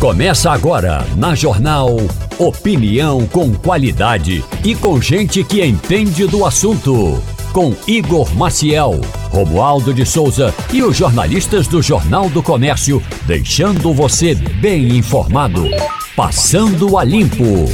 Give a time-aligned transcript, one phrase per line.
[0.00, 1.94] Começa agora na Jornal
[2.38, 7.22] Opinião com qualidade e com gente que entende do assunto.
[7.52, 8.98] Com Igor Maciel,
[9.30, 15.68] Romualdo de Souza e os jornalistas do Jornal do Comércio, deixando você bem informado.
[16.16, 17.66] Passando a Limpo.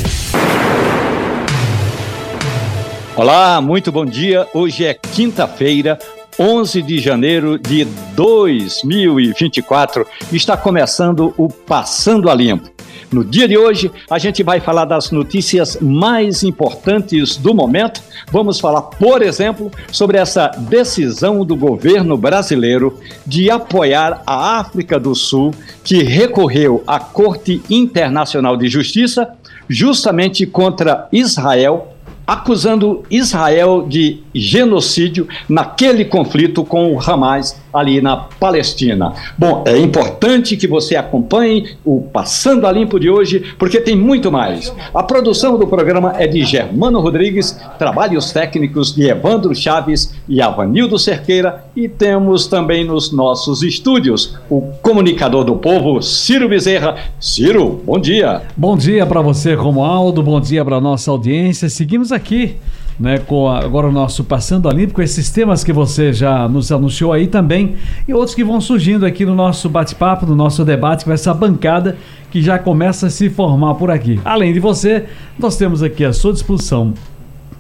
[3.15, 4.49] Olá, muito bom dia.
[4.53, 5.97] Hoje é quinta-feira,
[6.39, 10.07] 11 de janeiro de 2024.
[10.31, 12.71] Está começando o Passando a Limpo.
[13.11, 18.03] No dia de hoje, a gente vai falar das notícias mais importantes do momento.
[18.31, 25.15] Vamos falar, por exemplo, sobre essa decisão do governo brasileiro de apoiar a África do
[25.15, 29.33] Sul, que recorreu à Corte Internacional de Justiça
[29.69, 31.96] justamente contra Israel
[32.27, 39.13] acusando Israel de genocídio naquele conflito com o Hamas ali na Palestina.
[39.37, 44.33] Bom, é importante que você acompanhe o Passando a Limpo de hoje, porque tem muito
[44.33, 44.73] mais.
[44.95, 50.99] A produção do programa é de Germano Rodrigues, trabalhos técnicos de Evandro Chaves e Avanildo
[50.99, 56.97] Cerqueira, e temos também nos nossos estúdios o comunicador do povo, Ciro Bezerra.
[57.21, 58.43] Ciro, bom dia.
[58.57, 61.69] Bom dia para você, Romualdo, bom dia para nossa audiência.
[61.69, 62.57] Seguimos aqui
[62.99, 67.13] né, com a, agora o nosso Passando Olímpico, esses temas que você já nos anunciou
[67.13, 71.13] aí também, e outros que vão surgindo aqui no nosso bate-papo, no nosso debate, com
[71.13, 71.97] essa bancada
[72.31, 74.21] que já começa a se formar por aqui.
[74.25, 75.05] Além de você,
[75.39, 76.95] nós temos aqui à sua disposição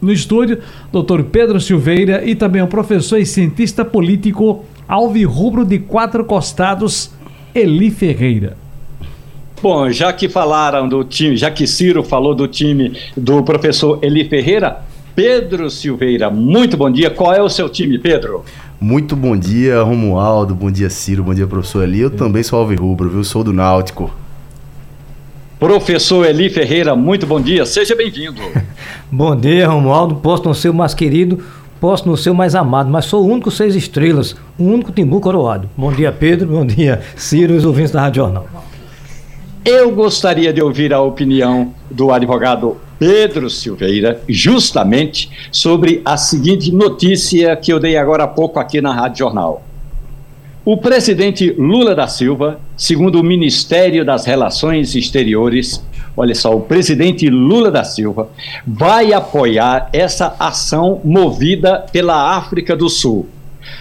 [0.00, 0.58] no estúdio,
[0.92, 1.22] Dr.
[1.30, 7.10] Pedro Silveira e também o professor e cientista político alvirrubro de quatro costados,
[7.54, 8.56] Eli Ferreira.
[9.62, 14.28] Bom, já que falaram do time, já que Ciro falou do time do professor Eli
[14.28, 14.84] Ferreira,
[15.16, 17.08] Pedro Silveira, muito bom dia.
[17.08, 18.44] Qual é o seu time, Pedro?
[18.78, 20.54] Muito bom dia, Romualdo.
[20.54, 21.24] Bom dia, Ciro.
[21.24, 22.00] Bom dia, professor Eli.
[22.00, 23.24] Eu também sou alvirrubro, viu?
[23.24, 24.14] Sou do Náutico.
[25.58, 27.64] Professor Eli Ferreira, muito bom dia.
[27.64, 28.42] Seja bem-vindo.
[29.10, 30.16] bom dia, Romualdo.
[30.16, 31.42] Posso não ser o mais querido,
[31.80, 35.18] posso não ser o mais amado, mas sou o único seis estrelas, o único timbu
[35.18, 35.70] coroado.
[35.74, 36.48] Bom dia, Pedro.
[36.48, 38.46] Bom dia, Ciro e os ouvintes da Rádio Jornal.
[39.68, 47.56] Eu gostaria de ouvir a opinião do advogado Pedro Silveira, justamente sobre a seguinte notícia
[47.56, 49.64] que eu dei agora há pouco aqui na Rádio Jornal.
[50.64, 55.84] O presidente Lula da Silva, segundo o Ministério das Relações Exteriores,
[56.16, 58.28] olha só, o presidente Lula da Silva
[58.64, 63.28] vai apoiar essa ação movida pela África do Sul.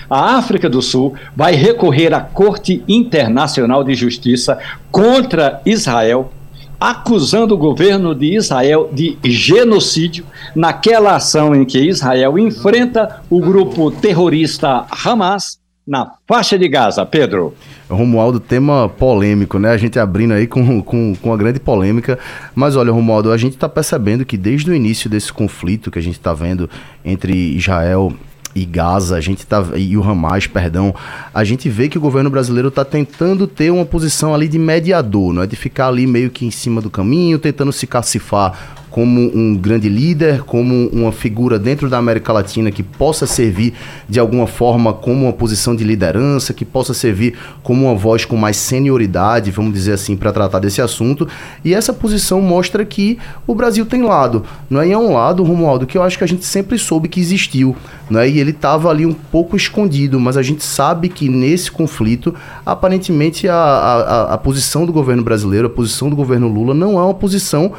[0.10, 4.58] A África do Sul vai recorrer à Corte Internacional de Justiça
[4.92, 6.32] contra Israel
[6.80, 10.26] acusando o governo de Israel de genocídio
[10.56, 17.06] naquela ação em que Israel enfrenta o grupo terrorista Hamas na faixa de Gaza.
[17.06, 17.54] Pedro.
[17.88, 19.70] Romualdo, tema polêmico, né?
[19.70, 22.18] A gente abrindo aí com, com, com uma grande polêmica.
[22.56, 26.02] Mas olha, Romualdo, a gente está percebendo que desde o início desse conflito que a
[26.02, 26.68] gente está vendo
[27.04, 28.12] entre Israel
[28.56, 30.96] e Gaza, a gente tá e o Hamas, perdão,
[31.34, 35.34] a gente vê que o governo brasileiro está tentando ter uma posição ali de mediador,
[35.34, 35.48] não é?
[35.48, 39.90] De ficar ali meio que em cima do caminho, tentando se cacifar como um grande
[39.90, 43.74] líder, como uma figura dentro da América Latina que possa servir
[44.08, 48.38] de alguma forma como uma posição de liderança, que possa servir como uma voz com
[48.38, 51.28] mais senioridade, vamos dizer assim, para tratar desse assunto.
[51.62, 54.88] E essa posição mostra que o Brasil tem lado, não é?
[54.88, 57.76] E é um lado, Romualdo, que eu acho que a gente sempre soube que existiu,
[58.10, 58.30] não é?
[58.30, 62.34] E ele estava ali um pouco escondido, mas a gente sabe que nesse conflito,
[62.66, 67.04] aparentemente a, a, a posição do governo brasileiro, a posição do governo Lula não é
[67.04, 67.74] uma posição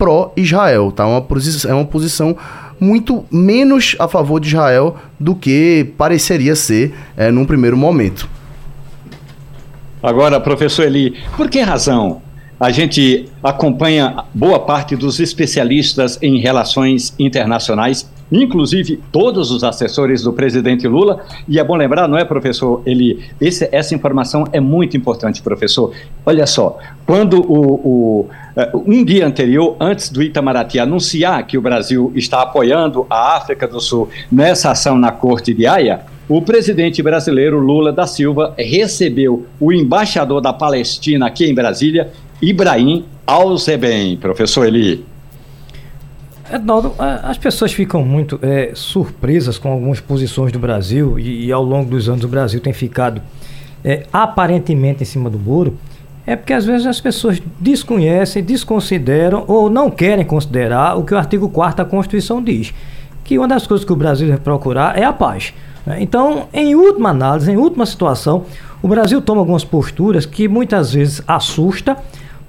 [0.00, 1.06] pró-Israel, tá?
[1.06, 2.34] Uma posição, é uma posição
[2.80, 8.26] muito menos a favor de Israel do que pareceria ser é, num primeiro momento.
[10.02, 12.22] Agora, professor Eli, por que razão
[12.58, 20.32] a gente acompanha boa parte dos especialistas em relações internacionais inclusive todos os assessores do
[20.32, 21.24] presidente Lula.
[21.48, 22.82] E é bom lembrar, não é, professor?
[22.86, 25.92] Ele, esse, essa informação é muito importante, professor.
[26.24, 31.62] Olha só, quando o, o, eh, um dia anterior, antes do Itamaraty anunciar que o
[31.62, 37.02] Brasil está apoiando a África do Sul nessa ação na Corte de Haia, o presidente
[37.02, 44.16] brasileiro Lula da Silva recebeu o embaixador da Palestina aqui em Brasília, Ibrahim Alzeben.
[44.16, 45.09] Professor Eli.
[46.52, 51.62] Ednaldo, as pessoas ficam muito é, surpresas com algumas posições do Brasil e, e, ao
[51.62, 53.22] longo dos anos o Brasil tem ficado
[53.84, 55.78] é, aparentemente em cima do muro.
[56.26, 61.18] É porque às vezes as pessoas desconhecem, desconsideram ou não querem considerar o que o
[61.18, 62.74] artigo 4 da Constituição diz.
[63.24, 65.54] Que uma das coisas que o Brasil deve procurar é a paz.
[65.86, 65.98] Né?
[66.00, 68.44] Então, em última análise, em última situação,
[68.82, 71.96] o Brasil toma algumas posturas que muitas vezes assusta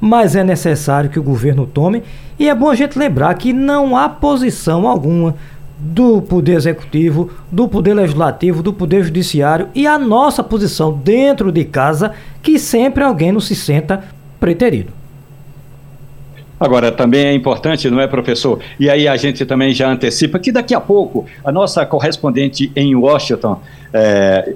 [0.02, 2.02] mas é necessário que o governo tome.
[2.40, 5.36] E é bom a gente lembrar que não há posição alguma
[5.78, 11.64] do Poder Executivo, do Poder Legislativo, do Poder Judiciário e a nossa posição dentro de
[11.64, 14.04] casa, que sempre alguém não se senta
[14.40, 14.92] preterido.
[16.60, 18.60] Agora, também é importante, não é, professor?
[18.80, 22.96] E aí a gente também já antecipa que daqui a pouco a nossa correspondente em
[22.96, 23.60] Washington,
[23.92, 24.54] é,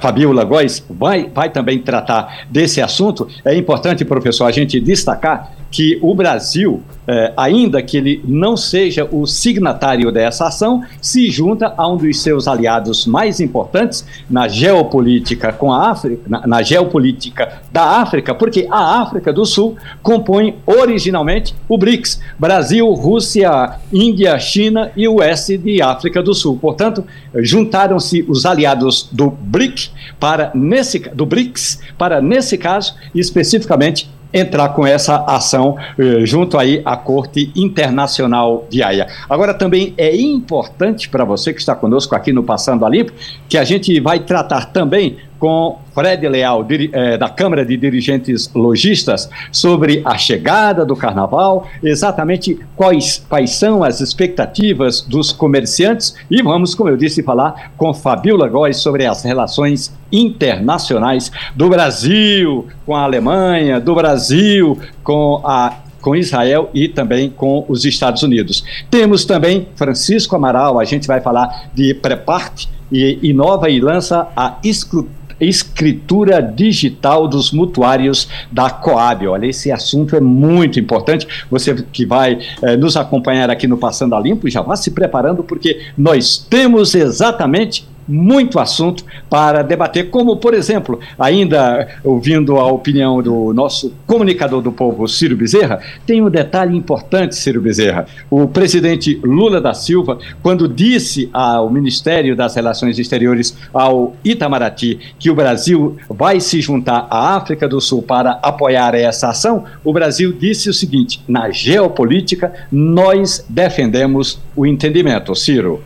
[0.00, 3.28] Fabiola Góes, vai, vai também tratar desse assunto.
[3.44, 9.08] É importante, professor, a gente destacar que o Brasil, eh, ainda que ele não seja
[9.10, 15.52] o signatário dessa ação, se junta a um dos seus aliados mais importantes na geopolítica
[15.52, 21.56] com a África, na, na geopolítica da África, porque a África do Sul compõe originalmente
[21.68, 26.56] o BRICS: Brasil, Rússia, Índia, China e o oeste de África do Sul.
[26.56, 34.70] Portanto, juntaram-se os aliados do BRIC para nesse do BRICS para nesse caso especificamente entrar
[34.70, 39.06] com essa ação eh, junto aí à Corte Internacional de Haia.
[39.30, 43.12] Agora também é importante para você que está conosco aqui no Passando a Limpo,
[43.48, 49.28] que a gente vai tratar também com Fred Leal, eh, da Câmara de Dirigentes Logistas,
[49.52, 56.74] sobre a chegada do carnaval, exatamente quais, quais são as expectativas dos comerciantes e vamos,
[56.74, 63.02] como eu disse, falar com Fabiola Góes sobre as relações internacionais do Brasil com a
[63.02, 68.62] Alemanha, do Brasil com a com Israel e também com os Estados Unidos.
[68.90, 74.58] Temos também Francisco Amaral, a gente vai falar de Prepart e inova e lança a
[74.62, 79.26] escrutina escritura digital dos mutuários da Coab.
[79.26, 81.26] Olha, esse assunto é muito importante.
[81.50, 85.42] Você que vai eh, nos acompanhar aqui no Passando a Limpo, já vá se preparando,
[85.42, 93.22] porque nós temos exatamente muito assunto para debater, como, por exemplo, ainda ouvindo a opinião
[93.22, 98.06] do nosso comunicador do povo, Ciro Bezerra, tem um detalhe importante, Ciro Bezerra.
[98.30, 105.30] O presidente Lula da Silva, quando disse ao Ministério das Relações Exteriores, ao Itamaraty, que
[105.30, 110.32] o Brasil vai se juntar à África do Sul para apoiar essa ação, o Brasil
[110.32, 115.34] disse o seguinte: na geopolítica, nós defendemos o entendimento.
[115.34, 115.82] Ciro.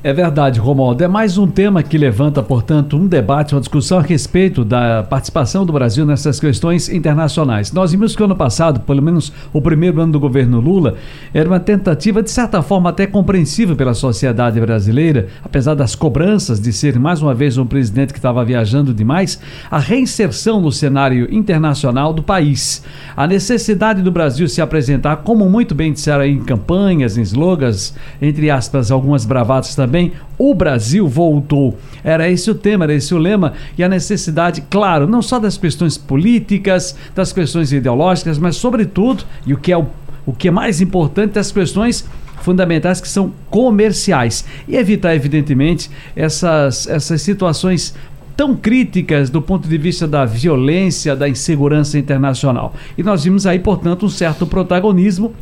[0.00, 1.02] É verdade, Romualdo.
[1.02, 5.66] É mais um tema que levanta, portanto, um debate, uma discussão a respeito da participação
[5.66, 7.72] do Brasil nessas questões internacionais.
[7.72, 10.94] Nós vimos que ano passado, pelo menos o primeiro ano do governo Lula,
[11.34, 16.72] era uma tentativa, de certa forma, até compreensível pela sociedade brasileira, apesar das cobranças de
[16.72, 22.12] ser mais uma vez um presidente que estava viajando demais, a reinserção no cenário internacional
[22.12, 22.84] do país.
[23.16, 27.96] A necessidade do Brasil se apresentar, como muito bem disseram aí em campanhas, em slogans,
[28.22, 31.76] entre aspas, algumas bravatas também também o Brasil voltou.
[32.04, 35.56] Era esse o tema, era esse o lema e a necessidade, claro, não só das
[35.56, 39.86] questões políticas, das questões ideológicas, mas sobretudo, e o que é o,
[40.26, 42.06] o que é mais importante, das questões
[42.42, 47.94] fundamentais que são comerciais e evitar evidentemente essas essas situações
[48.36, 52.72] tão críticas do ponto de vista da violência, da insegurança internacional.
[52.96, 55.34] E nós vimos aí, portanto, um certo protagonismo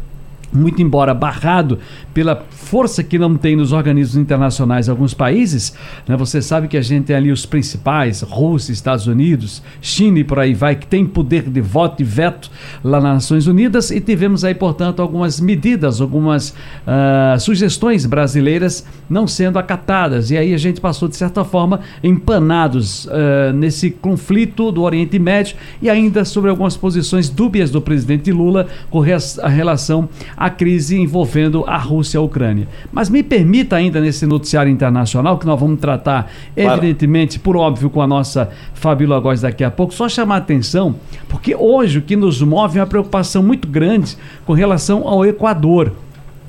[0.52, 1.78] muito embora barrado
[2.16, 5.74] pela força que não tem nos organismos internacionais alguns países,
[6.08, 6.16] né?
[6.16, 10.38] Você sabe que a gente tem ali os principais, Rússia, Estados Unidos, China e por
[10.38, 12.50] aí vai, que tem poder de voto e veto
[12.82, 16.54] lá nas Nações Unidas e tivemos aí, portanto, algumas medidas, algumas
[16.86, 23.04] uh, sugestões brasileiras não sendo acatadas e aí a gente passou, de certa forma, empanados
[23.04, 28.68] uh, nesse conflito do Oriente Médio e ainda sobre algumas posições dúbias do presidente Lula
[28.88, 29.02] com
[29.42, 32.68] a relação à crise envolvendo a Rússia e a Ucrânia.
[32.92, 36.78] Mas me permita ainda nesse noticiário internacional, que nós vamos tratar, claro.
[36.78, 40.96] evidentemente, por óbvio, com a nossa Fabíola Góes daqui a pouco, só chamar a atenção,
[41.28, 45.92] porque hoje o que nos move é uma preocupação muito grande com relação ao Equador.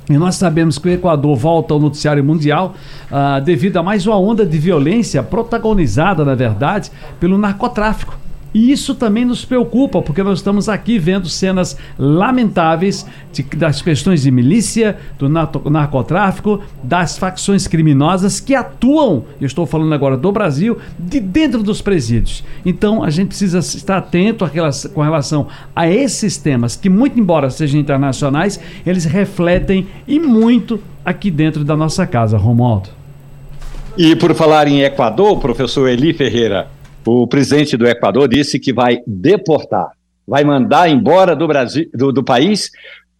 [0.09, 2.75] E nós sabemos que o Equador volta ao noticiário mundial
[3.11, 8.17] uh, devido a mais uma onda de violência protagonizada, na verdade, pelo narcotráfico.
[8.53, 14.23] E isso também nos preocupa, porque nós estamos aqui vendo cenas lamentáveis de, das questões
[14.23, 20.77] de milícia, do narcotráfico, das facções criminosas que atuam, eu estou falando agora do Brasil,
[20.97, 22.43] de dentro dos presídios.
[22.65, 24.49] Então a gente precisa estar atento
[24.93, 31.29] com relação a esses temas, que, muito embora sejam internacionais, eles refletem e muito aqui
[31.29, 32.89] dentro da nossa casa, Romualdo.
[33.97, 36.67] E por falar em Equador, professor Eli Ferreira,
[37.07, 39.91] o presidente do Equador disse que vai deportar,
[40.27, 42.69] vai mandar embora do, Brasil, do, do país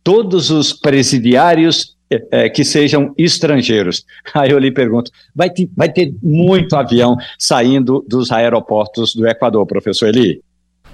[0.03, 1.98] todos os presidiários
[2.32, 4.06] é, que sejam estrangeiros.
[4.34, 9.65] Aí eu lhe pergunto: vai ter, vai ter muito avião saindo dos aeroportos do Equador,
[9.65, 10.41] professor Eli?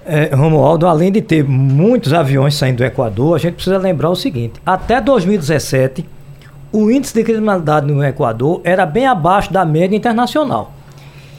[0.06, 4.16] É, Romualdo, além de ter muitos aviões saindo do Equador, a gente precisa lembrar o
[4.16, 6.04] seguinte: até 2017,
[6.72, 10.74] o índice de criminalidade no Equador era bem abaixo da média internacional.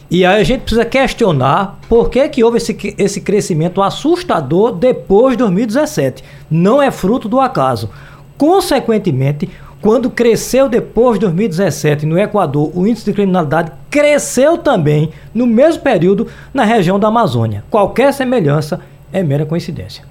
[0.09, 5.33] E aí a gente precisa questionar por que, que houve esse, esse crescimento assustador depois
[5.33, 6.23] de 2017.
[6.49, 7.89] Não é fruto do acaso.
[8.37, 9.49] Consequentemente,
[9.81, 15.81] quando cresceu depois de 2017 no Equador, o índice de criminalidade cresceu também no mesmo
[15.81, 17.63] período na região da Amazônia.
[17.69, 18.81] Qualquer semelhança
[19.11, 20.03] é mera coincidência.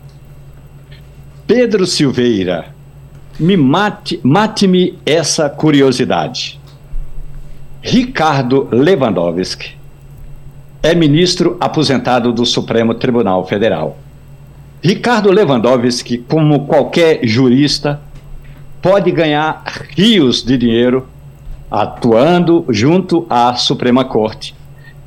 [1.46, 2.66] Pedro Silveira,
[3.38, 6.60] me mate, mate-me essa curiosidade.
[7.82, 9.83] Ricardo Lewandowski
[10.84, 13.96] é ministro aposentado do Supremo Tribunal Federal.
[14.82, 18.02] Ricardo Lewandowski, como qualquer jurista,
[18.82, 19.64] pode ganhar
[19.96, 21.08] rios de dinheiro
[21.70, 24.54] atuando junto à Suprema Corte.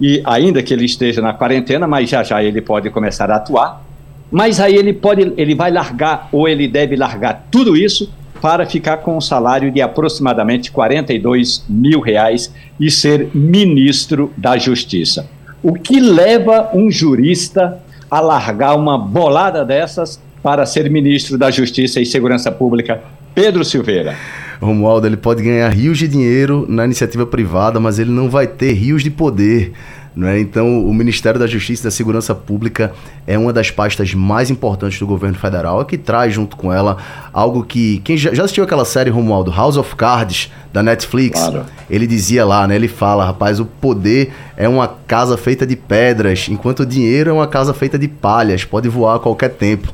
[0.01, 3.86] E ainda que ele esteja na quarentena, mas já já ele pode começar a atuar.
[4.31, 8.98] Mas aí ele pode, ele vai largar ou ele deve largar tudo isso para ficar
[8.98, 15.37] com um salário de aproximadamente 42 mil reais e ser ministro da Justiça.
[15.62, 22.00] O que leva um jurista a largar uma bolada dessas para ser ministro da Justiça
[22.00, 23.02] e Segurança Pública
[23.36, 24.16] Pedro Silveira.
[24.60, 28.74] Romualdo, ele pode ganhar rios de dinheiro na iniciativa privada, mas ele não vai ter
[28.74, 29.74] rios de poder.
[30.18, 30.40] Né?
[30.40, 32.92] Então, o Ministério da Justiça e da Segurança Pública
[33.28, 36.98] é uma das pastas mais importantes do governo federal, que traz junto com ela
[37.32, 38.00] algo que.
[38.00, 41.40] Quem já, já assistiu aquela série, Romualdo, House of Cards, da Netflix?
[41.40, 41.66] Claro.
[41.88, 42.76] Ele dizia lá, né?
[42.76, 47.34] Ele fala, rapaz, o poder é uma casa feita de pedras, enquanto o dinheiro é
[47.34, 49.94] uma casa feita de palhas, pode voar a qualquer tempo.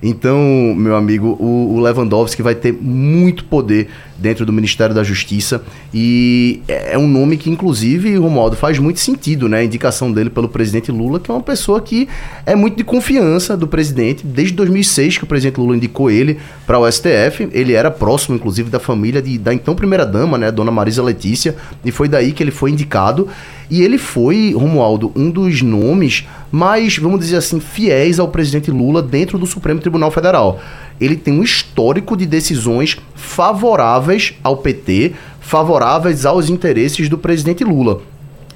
[0.00, 0.38] Então,
[0.76, 6.62] meu amigo, o, o Lewandowski vai ter muito poder dentro do Ministério da Justiça e
[6.68, 9.58] é, é um nome que, inclusive, Romualdo, faz muito sentido, né?
[9.58, 12.08] A indicação dele pelo presidente Lula, que é uma pessoa que
[12.46, 14.26] é muito de confiança do presidente.
[14.26, 18.70] Desde 2006 que o presidente Lula indicou ele para o STF, ele era próximo, inclusive,
[18.70, 20.50] da família de, da então primeira-dama, né?
[20.50, 23.28] Dona Marisa Letícia, e foi daí que ele foi indicado.
[23.70, 29.02] E ele foi, Romualdo, um dos nomes mais, vamos dizer assim, fiéis ao presidente Lula
[29.02, 30.60] dentro do Supremo Tribunal Federal.
[31.00, 34.03] Ele tem um histórico de decisões favoráveis
[34.42, 38.00] ao PT, favoráveis aos interesses do presidente Lula.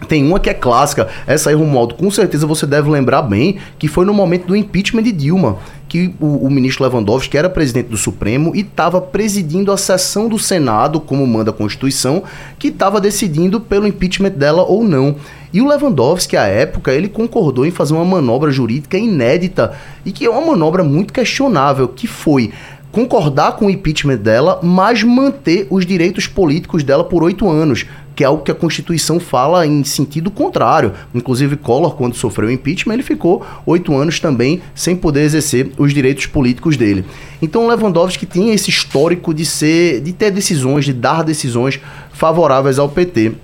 [0.07, 3.88] Tem uma que é clássica, essa aí, Romualdo, com certeza você deve lembrar bem, que
[3.88, 7.97] foi no momento do impeachment de Dilma, que o, o ministro Lewandowski era presidente do
[7.97, 12.23] Supremo e estava presidindo a sessão do Senado, como manda a Constituição,
[12.59, 15.17] que estava decidindo pelo impeachment dela ou não.
[15.52, 19.73] E o Lewandowski, à época, ele concordou em fazer uma manobra jurídica inédita
[20.05, 22.52] e que é uma manobra muito questionável, que foi
[22.99, 27.87] concordar com o impeachment dela, mas manter os direitos políticos dela por oito anos,
[28.17, 30.93] que é algo que a Constituição fala em sentido contrário.
[31.14, 35.95] Inclusive, Collor, quando sofreu o impeachment, ele ficou oito anos também sem poder exercer os
[35.95, 37.05] direitos políticos dele.
[37.40, 41.78] Então, Lewandowski tinha esse histórico de ser, de ter decisões, de dar decisões
[42.12, 43.35] favoráveis ao PT.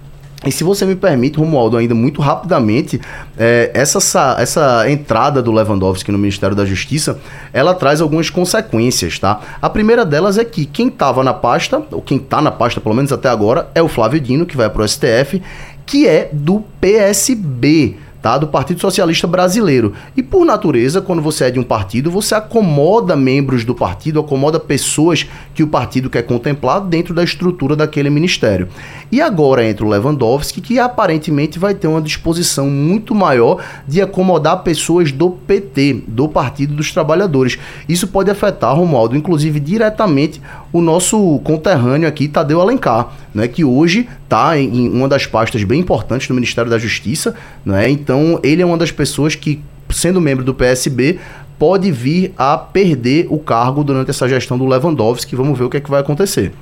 [0.47, 3.01] E se você me permite, Romualdo, ainda muito rapidamente,
[3.39, 7.19] é, essa, essa entrada do Lewandowski no Ministério da Justiça,
[7.53, 9.41] ela traz algumas consequências, tá?
[9.61, 12.95] A primeira delas é que quem estava na pasta, ou quem está na pasta pelo
[12.95, 15.41] menos até agora, é o Flávio Dino, que vai para o STF,
[15.87, 18.39] que é do PSB tá?
[18.39, 19.93] do Partido Socialista Brasileiro.
[20.17, 24.59] E por natureza, quando você é de um partido, você acomoda membros do partido, acomoda
[24.59, 28.67] pessoas que o partido quer contemplar dentro da estrutura daquele ministério.
[29.13, 34.63] E agora entra o Lewandowski, que aparentemente vai ter uma disposição muito maior de acomodar
[34.63, 37.59] pessoas do PT, do Partido dos Trabalhadores.
[37.87, 40.41] Isso pode afetar, Romualdo, inclusive diretamente
[40.75, 45.79] o nosso conterrâneo aqui, Tadeu Alencar, né, que hoje está em uma das pastas bem
[45.79, 47.33] importantes do Ministério da Justiça,
[47.65, 47.89] né?
[47.89, 51.21] Então, ele é uma das pessoas que, sendo membro do PSB,
[51.61, 55.37] pode vir a perder o cargo durante essa gestão do Lewandowski.
[55.37, 56.53] Vamos ver o que, é que vai acontecer.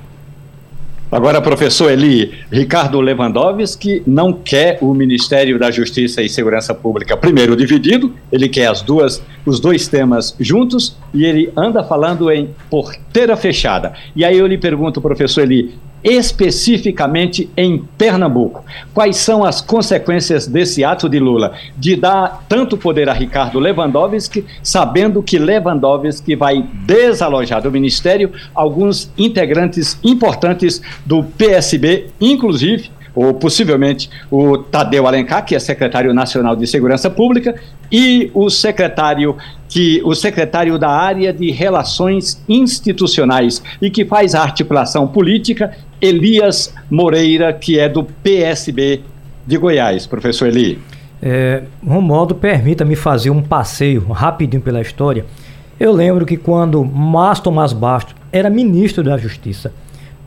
[1.13, 7.55] Agora, professor Eli, Ricardo Lewandowski não quer o Ministério da Justiça e Segurança Pública primeiro
[7.55, 13.37] dividido, ele quer as duas, os dois temas juntos e ele anda falando em porteira
[13.37, 13.93] fechada.
[14.15, 18.63] E aí eu lhe pergunto, professor Eli, especificamente em Pernambuco.
[18.93, 24.45] Quais são as consequências desse ato de Lula de dar tanto poder a Ricardo Lewandowski,
[24.61, 34.09] sabendo que Lewandowski vai desalojar do ministério alguns integrantes importantes do PSB, inclusive ou possivelmente
[34.31, 37.55] o Tadeu Alencar, que é secretário nacional de Segurança Pública,
[37.91, 39.37] e o secretário
[39.73, 47.51] que o secretário da área de Relações Institucionais e que faz articulação política, Elias Moreira,
[47.51, 49.01] que é do PSB
[49.47, 50.77] de Goiás, professor Eli.
[51.19, 55.25] É, Romualdo, permita-me fazer um passeio rapidinho pela história.
[55.79, 59.73] Eu lembro que quando Márcio Tomás Bastos era ministro da Justiça,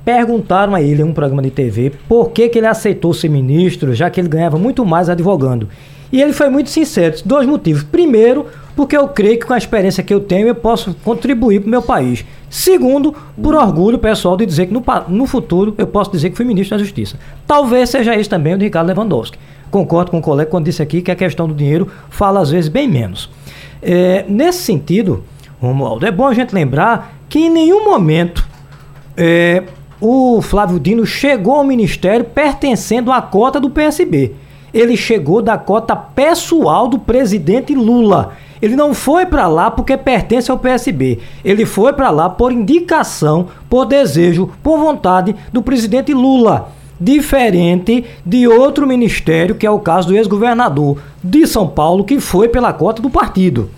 [0.04, 3.94] perguntaram a ele em um programa de TV por que, que ele aceitou ser ministro,
[3.94, 5.68] já que ele ganhava muito mais advogando.
[6.10, 7.84] E ele foi muito sincero, dois motivos.
[7.84, 8.46] Primeiro,
[8.76, 11.70] porque eu creio que com a experiência que eu tenho eu posso contribuir para o
[11.70, 12.24] meu país.
[12.50, 16.44] Segundo, por orgulho pessoal de dizer que no, no futuro eu posso dizer que fui
[16.44, 17.18] ministro da Justiça.
[17.46, 19.38] Talvez seja isso também o de Ricardo Lewandowski.
[19.70, 22.68] Concordo com o colega quando disse aqui que a questão do dinheiro fala às vezes
[22.68, 23.30] bem menos.
[23.82, 25.24] É, nesse sentido,
[25.58, 28.46] Romualdo, é bom a gente lembrar que em nenhum momento
[29.16, 29.64] é,
[29.98, 34.34] o Flávio Dino chegou ao ministério pertencendo à cota do PSB
[34.76, 38.32] ele chegou da cota pessoal do presidente Lula.
[38.60, 41.18] Ele não foi para lá porque pertence ao PSB.
[41.44, 46.72] Ele foi para lá por indicação, por desejo, por vontade do presidente Lula.
[46.98, 52.48] Diferente de outro ministério, que é o caso do ex-governador de São Paulo, que foi
[52.48, 53.68] pela cota do partido.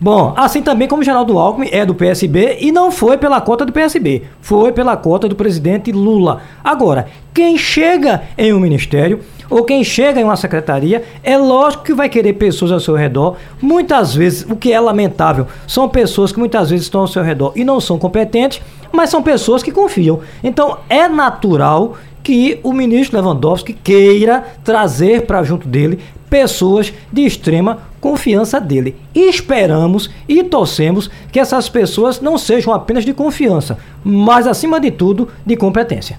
[0.00, 3.72] Bom, assim também como Geraldo Alckmin é do PSB e não foi pela cota do
[3.72, 6.40] PSB, foi pela cota do presidente Lula.
[6.62, 9.20] Agora, quem chega em um ministério
[9.50, 13.36] ou quem chega em uma secretaria, é lógico que vai querer pessoas ao seu redor.
[13.60, 17.52] Muitas vezes, o que é lamentável, são pessoas que muitas vezes estão ao seu redor
[17.56, 18.60] e não são competentes,
[18.92, 20.20] mas são pessoas que confiam.
[20.42, 27.78] Então, é natural que o ministro Lewandowski queira trazer para junto dele pessoas de extrema
[28.00, 28.96] confiança dele.
[29.14, 34.90] E esperamos e torcemos que essas pessoas não sejam apenas de confiança, mas acima de
[34.90, 36.18] tudo de competência.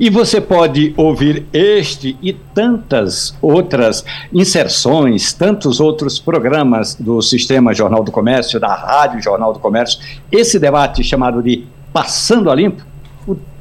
[0.00, 4.02] E você pode ouvir este e tantas outras
[4.32, 10.00] inserções, tantos outros programas do Sistema Jornal do Comércio, da Rádio Jornal do Comércio,
[10.32, 12.82] esse debate chamado de Passando a Limpo,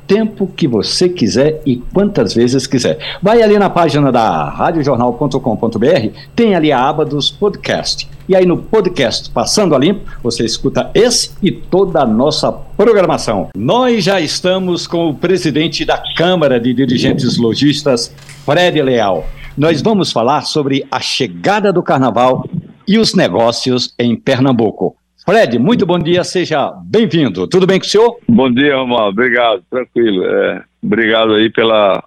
[0.09, 2.97] tempo que você quiser e quantas vezes quiser.
[3.21, 8.57] Vai ali na página da radiojornal.com.br, tem ali a aba dos podcasts e aí no
[8.57, 13.49] podcast Passando a Limpo, você escuta esse e toda a nossa programação.
[13.55, 18.13] Nós já estamos com o presidente da Câmara de Dirigentes Logistas,
[18.45, 19.27] Fred Leal.
[19.55, 22.47] Nós vamos falar sobre a chegada do carnaval
[22.87, 24.95] e os negócios em Pernambuco.
[25.29, 27.47] Fred, muito bom dia, seja bem-vindo.
[27.47, 28.17] Tudo bem com o senhor?
[28.27, 29.11] Bom dia, Romualdo.
[29.11, 30.25] Obrigado, tranquilo.
[30.25, 32.03] É, obrigado aí pela,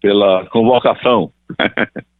[0.00, 1.32] pela convocação.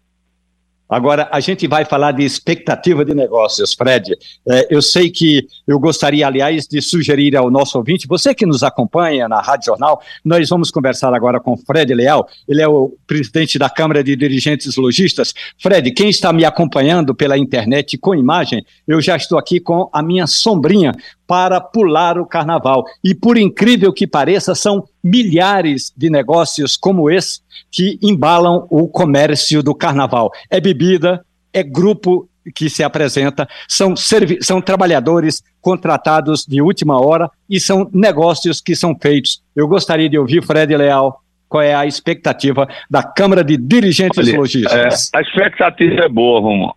[0.90, 4.18] Agora, a gente vai falar de expectativa de negócios, Fred.
[4.48, 8.64] É, eu sei que eu gostaria, aliás, de sugerir ao nosso ouvinte, você que nos
[8.64, 13.56] acompanha na Rádio Jornal, nós vamos conversar agora com Fred Leal, ele é o presidente
[13.56, 15.32] da Câmara de Dirigentes Logistas.
[15.62, 20.02] Fred, quem está me acompanhando pela internet com imagem, eu já estou aqui com a
[20.02, 20.92] minha sombrinha
[21.30, 22.84] para pular o carnaval.
[23.04, 27.38] E por incrível que pareça, são milhares de negócios como esse
[27.70, 30.32] que embalam o comércio do carnaval.
[30.50, 33.94] É bebida, é grupo que se apresenta, são,
[34.40, 39.40] são trabalhadores contratados de última hora e são negócios que são feitos.
[39.54, 44.36] Eu gostaria de ouvir, Fred Leal, qual é a expectativa da Câmara de Dirigentes Olha,
[44.36, 45.12] Logísticos?
[45.14, 46.74] É, a expectativa é boa, Romulo,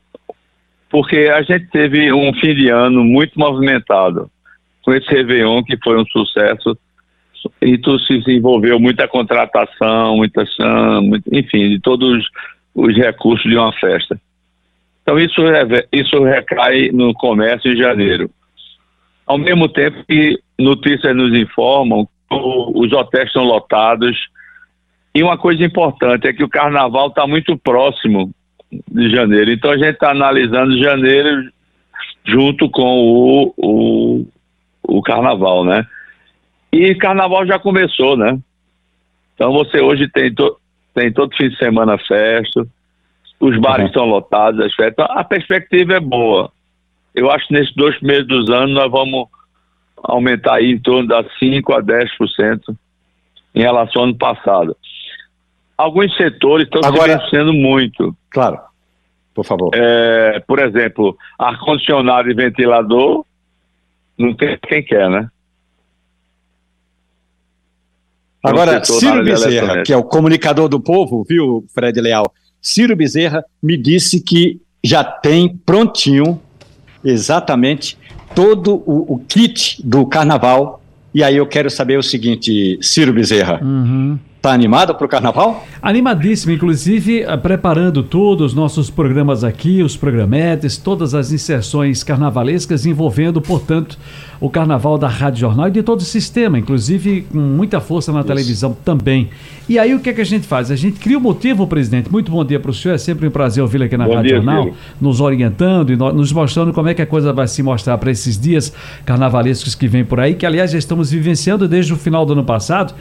[0.91, 4.29] porque a gente teve um fim de ano muito movimentado
[4.83, 6.77] com esse Réveillon, que foi um sucesso,
[7.61, 12.25] e tu se desenvolveu muita contratação, muita chama, enfim, de todos
[12.75, 14.19] os recursos de uma festa.
[15.01, 15.41] Então isso,
[15.91, 18.29] isso recai no comércio em janeiro.
[19.25, 22.35] Ao mesmo tempo que notícias nos informam que
[22.75, 24.17] os hotéis estão lotados.
[25.13, 28.31] E uma coisa importante é que o carnaval está muito próximo
[28.71, 29.51] de janeiro.
[29.51, 31.51] Então a gente está analisando janeiro
[32.25, 34.25] junto com o, o,
[34.83, 35.85] o carnaval, né?
[36.71, 38.37] E carnaval já começou, né?
[39.35, 40.57] Então você hoje tem, to,
[40.93, 42.67] tem todo fim de semana festa,
[43.39, 43.87] os bares uhum.
[43.87, 45.05] estão lotados, as festas.
[45.09, 46.51] A perspectiva é boa.
[47.13, 49.27] Eu acho que nesses dois meses dos anos nós vamos
[50.03, 52.75] aumentar aí em torno de 5 a 10%
[53.55, 54.75] em relação ao ano passado.
[55.77, 58.15] Alguns setores estão Agora, se muito.
[58.29, 58.59] Claro,
[59.33, 59.71] por favor.
[59.73, 63.25] É, por exemplo, ar-condicionado e ventilador
[64.17, 65.27] não tem quem quer, né?
[68.43, 72.33] Agora, Ciro Bezerra, que é o comunicador do povo, viu, Fred Leal?
[72.61, 76.41] Ciro Bezerra me disse que já tem prontinho
[77.03, 77.97] exatamente
[78.35, 80.81] todo o, o kit do carnaval.
[81.13, 83.61] E aí eu quero saber o seguinte, Ciro Bezerra.
[83.63, 84.19] Uhum.
[84.43, 85.65] Tá animado para o carnaval?
[85.81, 92.85] Animadíssimo, inclusive eh, preparando todos os nossos programas aqui, os programetes, todas as inserções carnavalescas
[92.85, 93.97] envolvendo, portanto,
[94.43, 98.19] o carnaval da Rádio Jornal e de todo o sistema, inclusive com muita força na
[98.19, 98.27] Isso.
[98.27, 99.29] televisão também.
[99.69, 100.69] E aí o que é que a gente faz?
[100.69, 102.11] A gente cria o um motivo, presidente.
[102.11, 104.27] Muito bom dia para o senhor, é sempre um prazer ouvi-lo aqui na bom Rádio
[104.27, 104.75] dia, Jornal, filho.
[104.99, 108.37] nos orientando e nos mostrando como é que a coisa vai se mostrar para esses
[108.37, 108.73] dias
[109.05, 112.43] carnavalescos que vem por aí, que aliás já estamos vivenciando desde o final do ano
[112.43, 112.93] passado.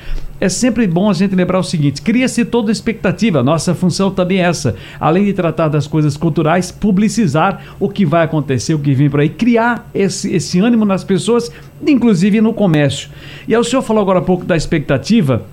[0.42, 3.44] É sempre bom a gente lembrar o seguinte: cria-se toda expectativa.
[3.44, 4.74] Nossa função também é essa.
[4.98, 9.20] Além de tratar das coisas culturais, publicizar o que vai acontecer, o que vem por
[9.20, 11.31] aí, criar esse, esse ânimo nas pessoas,
[11.86, 13.10] inclusive no comércio.
[13.46, 15.44] E aí o senhor falou agora há pouco da expectativa,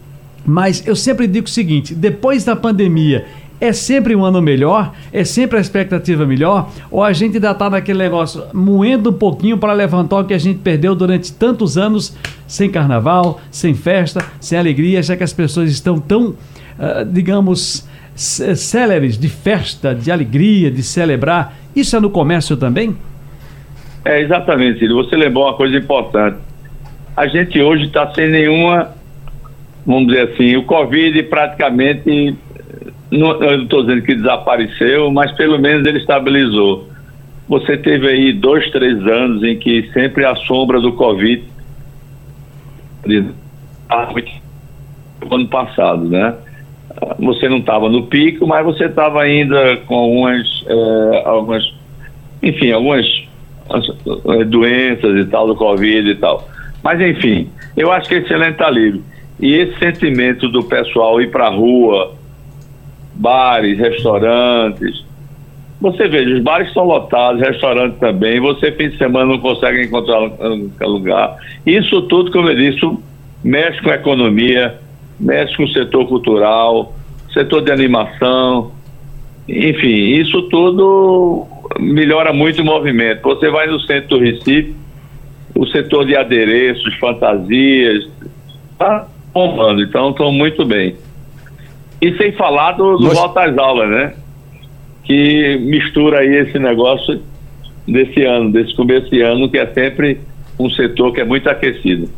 [0.45, 3.25] mas eu sempre digo o seguinte: depois da pandemia
[3.61, 4.93] é sempre um ano melhor?
[5.11, 6.71] É sempre a expectativa melhor?
[6.89, 10.37] Ou a gente ainda está naquele negócio moendo um pouquinho para levantar o que a
[10.37, 12.15] gente perdeu durante tantos anos
[12.47, 19.17] sem carnaval, sem festa, sem alegria, já que as pessoas estão tão, uh, digamos, céleres
[19.17, 21.57] de festa, de alegria, de celebrar?
[21.75, 22.95] Isso é no comércio também?
[24.05, 24.97] É, exatamente, Cílio.
[24.97, 26.37] Você lembrou uma coisa importante.
[27.15, 28.95] A gente hoje está sem nenhuma,
[29.85, 32.37] vamos dizer assim, o Covid praticamente
[33.11, 36.87] não, eu não estou dizendo que desapareceu, mas pelo menos ele estabilizou.
[37.47, 41.43] Você teve aí dois, três anos em que sempre a sombra do Covid.
[45.31, 46.35] Ano passado, né?
[47.17, 51.63] Você não estava no pico, mas você estava ainda com algumas, é, algumas,
[52.43, 53.05] enfim, algumas
[53.71, 56.47] é, doenças e tal do Covid e tal.
[56.83, 59.01] Mas enfim, eu acho que esse ano está livre.
[59.39, 62.13] E esse sentimento do pessoal ir para a rua,
[63.15, 65.03] bares, restaurantes.
[65.79, 70.19] Você veja, os bares estão lotados, restaurantes também, você fim de semana não consegue encontrar
[70.81, 71.37] lugar.
[71.65, 72.85] Isso tudo, como eu disse,
[73.41, 74.77] mexe com a economia,
[75.17, 76.93] mexe com o setor cultural,
[77.33, 78.73] setor de animação,
[79.49, 83.21] enfim, isso tudo melhora muito o movimento.
[83.23, 84.75] Você vai no centro do Recife,
[85.55, 88.07] o setor de adereços, fantasias,
[88.71, 90.95] está bombando, então estão muito bem.
[92.01, 93.17] E sem falar do, do Nós...
[93.17, 94.13] volta às aulas, né?
[95.03, 97.21] Que mistura aí esse negócio
[97.87, 100.21] desse ano, desse começo de ano, que é sempre
[100.57, 102.09] um setor que é muito aquecido.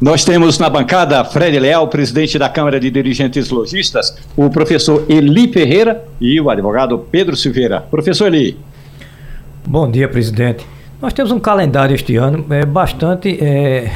[0.00, 5.52] Nós temos na bancada Fred Leal, presidente da Câmara de Dirigentes Logistas, o professor Eli
[5.52, 7.80] Ferreira e o advogado Pedro Silveira.
[7.80, 8.58] Professor Eli.
[9.64, 10.66] Bom dia, presidente.
[11.00, 13.90] Nós temos um calendário este ano é, bastante é,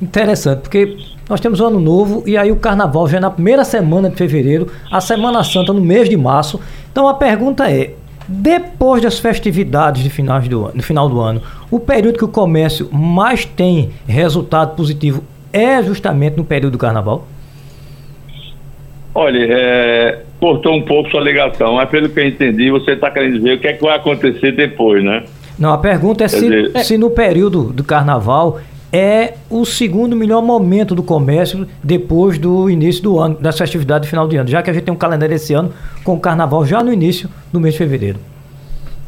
[0.00, 0.96] interessante, porque
[1.28, 4.16] nós temos o ano novo e aí o carnaval já é na primeira semana de
[4.16, 6.60] fevereiro, a Semana Santa no mês de março.
[6.90, 7.94] Então a pergunta é:
[8.28, 12.88] depois das festividades de finais do, no final do ano, o período que o comércio
[12.92, 17.26] mais tem resultado positivo é justamente no período do carnaval?
[19.14, 23.38] Olha, é, cortou um pouco sua ligação, mas pelo que eu entendi, você está querendo
[23.38, 25.24] dizer o que é que vai acontecer depois, né?
[25.58, 26.84] Não, a pergunta é se, dizer...
[26.84, 28.60] se no período do carnaval
[28.92, 34.10] é o segundo melhor momento do comércio depois do início do ano, das festividades de
[34.10, 35.72] final de ano, já que a gente tem um calendário esse ano
[36.04, 38.18] com o carnaval já no início do mês de fevereiro.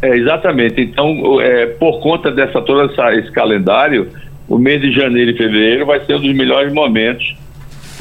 [0.01, 0.81] É, exatamente.
[0.81, 4.09] Então, é, por conta dessa todo essa, esse calendário,
[4.49, 7.37] o mês de janeiro e fevereiro vai ser um dos melhores momentos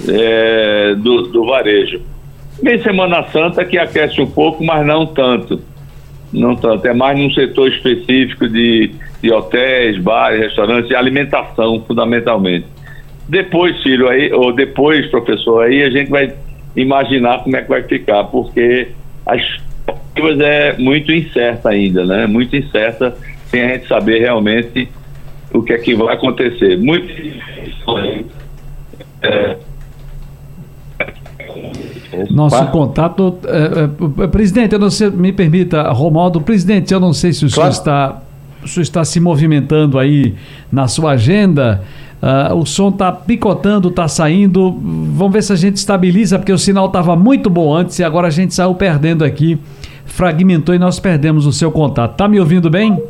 [0.08, 2.02] é, do, do varejo.
[2.62, 5.62] Mês Semana Santa que aquece um pouco, mas não tanto.
[6.32, 6.88] Não tanto.
[6.88, 12.66] É mais num setor específico de de hotéis, bares, restaurantes e alimentação, fundamentalmente.
[13.28, 16.34] Depois, filho, aí, ou depois, professor, aí a gente vai
[16.76, 18.90] imaginar como é que vai ficar, porque
[19.26, 19.42] as
[20.16, 22.28] coisas é muito incerta ainda, né?
[22.28, 23.16] Muito incerta,
[23.50, 24.90] sem a gente saber realmente
[25.54, 26.78] o que é que vai acontecer.
[26.78, 27.12] Muito.
[29.22, 29.58] É,
[32.30, 33.38] nosso contato.
[33.46, 37.50] É, é, presidente, eu não sei, me permita, Romaldo, presidente, eu não sei se o
[37.50, 37.72] claro.
[37.72, 38.22] senhor está
[38.64, 40.36] o senhor está se movimentando aí
[40.72, 41.84] na sua agenda.
[42.22, 44.72] Uh, o som está picotando, está saindo.
[44.72, 48.28] Vamos ver se a gente estabiliza, porque o sinal estava muito bom antes e agora
[48.28, 49.60] a gente saiu perdendo aqui.
[50.06, 52.16] Fragmentou e nós perdemos o seu contato.
[52.16, 53.02] Tá me ouvindo bem?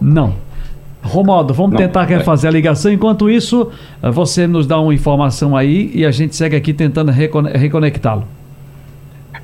[0.00, 0.34] Não.
[1.02, 2.16] Romaldo, vamos Não, tentar é.
[2.16, 2.92] refazer a ligação.
[2.92, 3.70] Enquanto isso,
[4.02, 8.24] você nos dá uma informação aí e a gente segue aqui tentando reconectá-lo.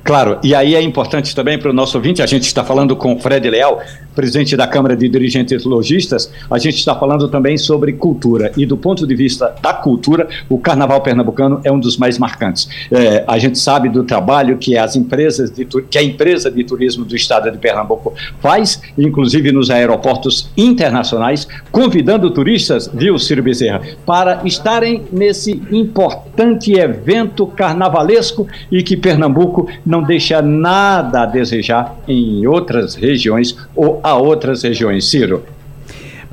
[0.03, 3.13] Claro, e aí é importante também para o nosso ouvinte, a gente está falando com
[3.13, 3.79] o Fred Leal,
[4.15, 8.51] presidente da Câmara de Dirigentes Logistas, a gente está falando também sobre cultura.
[8.55, 12.67] E do ponto de vista da cultura, o Carnaval Pernambucano é um dos mais marcantes.
[12.91, 17.05] É, a gente sabe do trabalho que as empresas de, que a empresa de turismo
[17.05, 24.41] do estado de Pernambuco faz, inclusive nos aeroportos internacionais, convidando turistas, viu, Ciro Bezerra, para
[24.45, 32.95] estarem nesse importante evento carnavalesco e que Pernambuco não deixa nada a desejar em outras
[32.95, 35.09] regiões ou a outras regiões.
[35.09, 35.43] Ciro.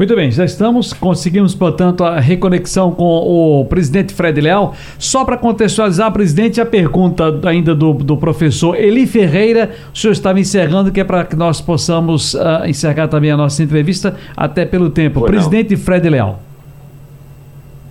[0.00, 4.74] Muito bem, já estamos, conseguimos, portanto, a reconexão com o presidente Fred Leal.
[4.98, 10.40] Só para contextualizar, presidente, a pergunta ainda do, do professor Eli Ferreira, o senhor estava
[10.40, 14.88] encerrando, que é para que nós possamos uh, encerrar também a nossa entrevista, até pelo
[14.88, 15.20] tempo.
[15.20, 15.80] Foi presidente não.
[15.82, 16.40] Fred Leal.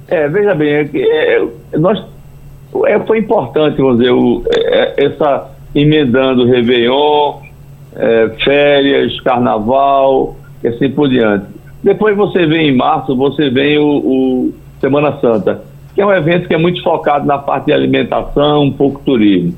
[0.08, 2.04] É, veja bem, é, é, nós,
[2.88, 7.49] é, foi importante, vamos dizer, o, é, essa emendando Réveillon,
[7.96, 11.46] é, férias, carnaval, e assim por diante.
[11.84, 15.62] Depois você vem em março, você vem o, o, Semana Santa,
[15.94, 19.54] que é um evento que é muito focado na parte de alimentação, um pouco turismo.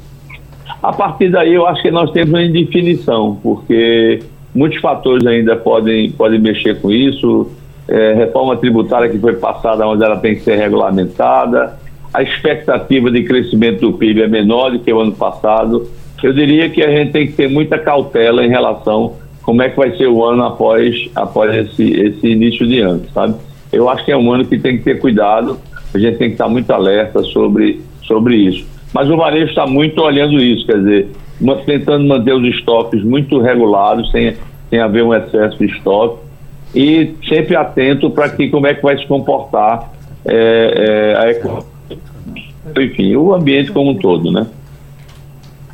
[0.81, 4.19] A partir daí, eu acho que nós temos uma indefinição, porque
[4.53, 7.51] muitos fatores ainda podem, podem mexer com isso.
[7.87, 11.77] É, reforma tributária que foi passada, onde ela tem que ser regulamentada.
[12.13, 15.87] A expectativa de crescimento do PIB é menor do que o ano passado.
[16.23, 19.77] Eu diria que a gente tem que ter muita cautela em relação como é que
[19.77, 23.35] vai ser o ano após, após esse, esse início de ano, sabe?
[23.71, 25.57] Eu acho que é um ano que tem que ter cuidado,
[25.93, 28.65] a gente tem que estar muito alerta sobre, sobre isso.
[28.93, 31.09] Mas o varejo está muito olhando isso, quer dizer,
[31.65, 34.35] tentando manter os estoques muito regulados, sem,
[34.69, 36.19] sem haver um excesso de estoque,
[36.75, 39.91] e sempre atento para que como é que vai se comportar
[40.25, 41.65] é, é, a economia,
[42.77, 44.45] enfim, o ambiente como um todo, né?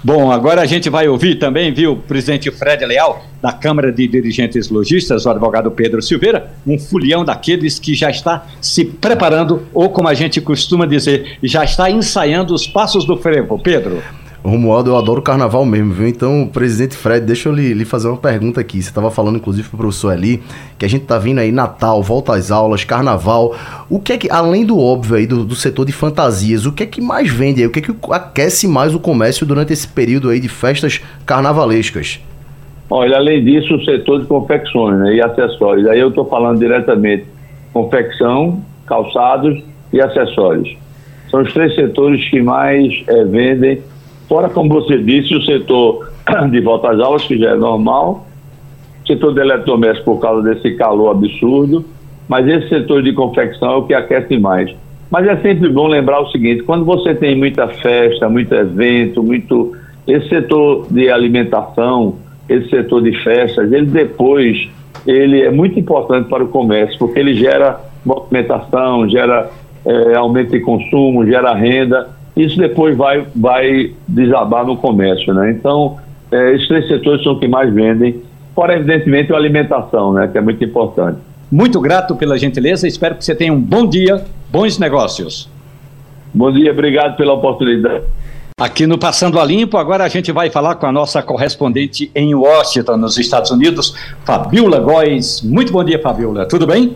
[0.04, 4.08] Bom, agora a gente vai ouvir também, viu, o presidente Fred Leal, da Câmara de
[4.08, 9.90] Dirigentes Logistas, o advogado Pedro Silveira, um fulião daqueles que já está se preparando, ou
[9.90, 13.58] como a gente costuma dizer, já está ensaiando os passos do frevo.
[13.60, 14.02] Pedro.
[14.48, 16.08] Romualdo, eu adoro carnaval mesmo, viu?
[16.08, 18.82] Então, presidente Fred, deixa eu lhe, lhe fazer uma pergunta aqui.
[18.82, 20.42] Você estava falando, inclusive, para o professor ali,
[20.80, 23.54] que a gente tá vindo aí Natal, volta às aulas, carnaval.
[23.90, 26.84] O que é que, além do óbvio aí do, do setor de fantasias, o que
[26.84, 27.68] é que mais vende aí?
[27.68, 32.22] O que é que aquece mais o comércio durante esse período aí de festas carnavalescas?
[32.90, 35.86] Olha, além disso, o setor de confecções né, e acessórios.
[35.88, 37.26] Aí eu estou falando diretamente
[37.74, 40.74] confecção, calçados e acessórios.
[41.30, 43.82] São os três setores que mais é, vendem
[44.28, 46.12] Fora, como você disse, o setor
[46.52, 48.28] de volta às aulas, que já é normal,
[49.04, 51.86] o setor de eletrodoméstico por causa desse calor absurdo,
[52.28, 54.76] mas esse setor de confecção é o que aquece mais.
[55.10, 59.74] Mas é sempre bom lembrar o seguinte, quando você tem muita festa, muito evento, muito...
[60.06, 62.16] Esse setor de alimentação,
[62.48, 64.70] esse setor de festas, ele depois,
[65.06, 69.50] ele é muito importante para o comércio, porque ele gera movimentação, gera
[69.86, 72.10] é, aumento de consumo, gera renda,
[72.44, 75.52] isso depois vai, vai desabar no comércio, né?
[75.52, 75.98] Então,
[76.32, 78.22] é, esses três setores são os que mais vendem,
[78.54, 80.28] fora evidentemente a alimentação, né?
[80.28, 81.20] Que é muito importante.
[81.52, 85.50] Muito grato pela gentileza, espero que você tenha um bom dia, bons negócios.
[86.34, 88.04] Bom dia, obrigado pela oportunidade.
[88.60, 92.36] Aqui no Passando a Limpo, agora a gente vai falar com a nossa correspondente em
[92.36, 93.96] Washington, nos Estados Unidos,
[94.26, 95.42] Fabiola Góes.
[95.42, 96.46] Muito bom dia, Fabiola.
[96.48, 96.96] Tudo bem?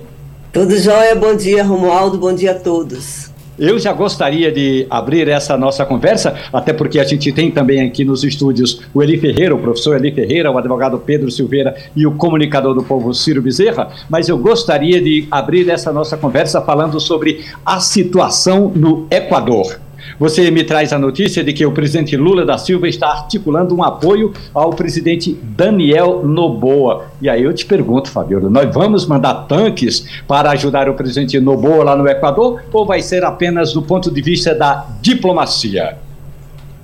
[0.51, 3.30] Tudo jóia, bom dia, Romualdo, bom dia a todos.
[3.59, 8.03] Eu já gostaria de abrir essa nossa conversa, até porque a gente tem também aqui
[8.03, 12.13] nos estúdios o Eli Ferreira, o professor Eli Ferreira, o advogado Pedro Silveira e o
[12.13, 17.45] comunicador do povo Ciro Bezerra, mas eu gostaria de abrir essa nossa conversa falando sobre
[17.65, 19.79] a situação no Equador.
[20.21, 23.84] Você me traz a notícia de que o presidente Lula da Silva está articulando um
[23.84, 27.07] apoio ao presidente Daniel Noboa.
[27.19, 31.84] E aí eu te pergunto, Fabiola, nós vamos mandar tanques para ajudar o presidente Noboa
[31.84, 35.97] lá no Equador ou vai ser apenas do ponto de vista da diplomacia?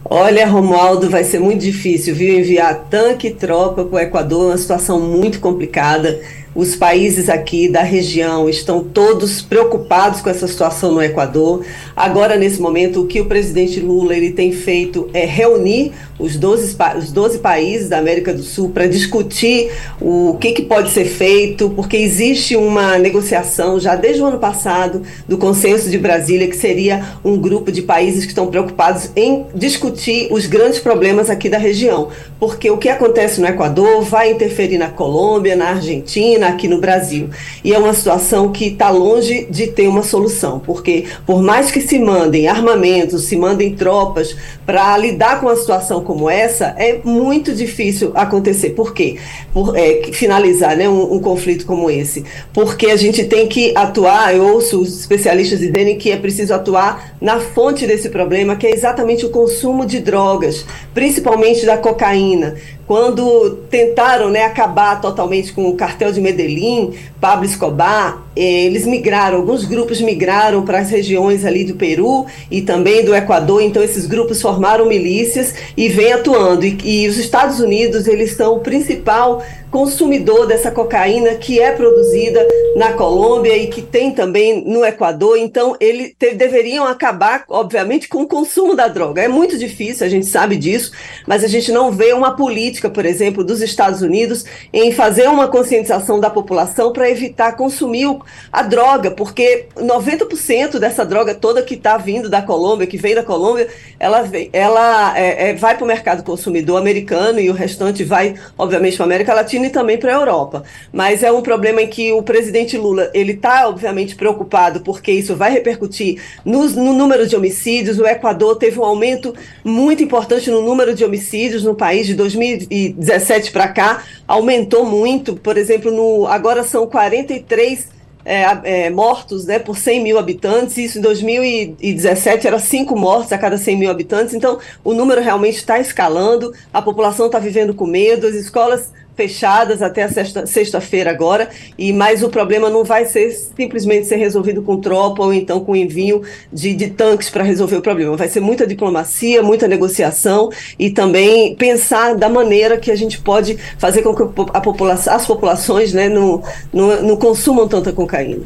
[0.03, 2.39] Olha, Romualdo, vai ser muito difícil, viu?
[2.39, 6.19] Enviar tanque e tropa para o Equador é uma situação muito complicada.
[6.57, 11.63] Os países aqui da região estão todos preocupados com essa situação no Equador.
[11.95, 16.75] Agora, nesse momento, o que o presidente Lula ele tem feito é reunir os 12,
[16.97, 21.69] os 12 países da América do Sul para discutir o que, que pode ser feito,
[21.75, 27.05] porque existe uma negociação já desde o ano passado do Consenso de Brasília, que seria
[27.23, 32.09] um grupo de países que estão preocupados em discutir os grandes problemas aqui da região.
[32.39, 37.29] Porque o que acontece no Equador vai interferir na Colômbia, na Argentina, aqui no Brasil.
[37.63, 41.81] E é uma situação que está longe de ter uma solução, porque por mais que
[41.81, 47.53] se mandem armamentos, se mandem tropas para lidar com uma situação como essa é muito
[47.53, 48.71] difícil acontecer.
[48.71, 49.17] Por quê?
[49.53, 52.23] Por, é, finalizar né, um, um, conflito como esse.
[52.53, 57.15] Porque a gente tem que atuar, eu ouço os especialistas dizerem que é preciso atuar
[57.21, 62.55] na fonte desse problema, que é exatamente o consumo de drogas, principalmente da cocaína
[62.87, 69.65] quando tentaram né, acabar totalmente com o cartel de Medellín, Pablo Escobar, eles migraram, alguns
[69.65, 74.41] grupos migraram para as regiões ali do Peru e também do Equador, então esses grupos
[74.41, 76.65] formaram milícias e vêm atuando.
[76.65, 82.45] E, e os Estados Unidos, eles são o principal consumidor dessa cocaína que é produzida
[82.75, 85.37] na Colômbia e que tem também no Equador.
[85.37, 89.21] Então, eles deveriam acabar, obviamente, com o consumo da droga.
[89.21, 90.91] É muito difícil, a gente sabe disso,
[91.27, 95.47] mas a gente não vê uma política, por exemplo, dos Estados Unidos em fazer uma
[95.47, 98.07] conscientização da população para evitar consumir
[98.51, 103.23] a droga, porque 90% dessa droga toda que está vindo da Colômbia, que vem da
[103.23, 103.67] Colômbia,
[103.99, 108.95] ela, ela é, é, vai para o mercado consumidor americano e o restante vai, obviamente,
[108.95, 110.63] para a América Latina Latina e também para a Europa.
[110.91, 115.35] Mas é um problema em que o presidente Lula ele está obviamente preocupado porque isso
[115.35, 117.97] vai repercutir no, no número de homicídios.
[117.97, 123.51] O Equador teve um aumento muito importante no número de homicídios no país de 2017
[123.51, 125.35] para cá, aumentou muito.
[125.35, 127.96] Por exemplo, no, agora são 43
[128.27, 133.37] é, é, mortos né, por 100 mil habitantes, isso em 2017 era 5 mortos a
[133.37, 137.87] cada 100 mil habitantes, então o número realmente está escalando, a população está vivendo com
[137.87, 143.31] medo, as escolas fechadas até a sexta-feira agora, e mas o problema não vai ser
[143.31, 146.21] simplesmente ser resolvido com tropa ou então com envio
[146.53, 148.15] de, de tanques para resolver o problema.
[148.15, 153.57] Vai ser muita diplomacia, muita negociação e também pensar da maneira que a gente pode
[153.79, 158.43] fazer com que a população, as populações né, não, não, não consumam tanta cocaína.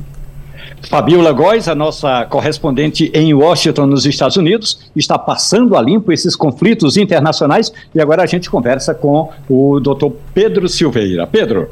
[0.89, 6.35] Fabiola Góes, a nossa correspondente em Washington, nos Estados Unidos, está passando a limpo esses
[6.35, 11.27] conflitos internacionais e agora a gente conversa com o doutor Pedro Silveira.
[11.27, 11.69] Pedro.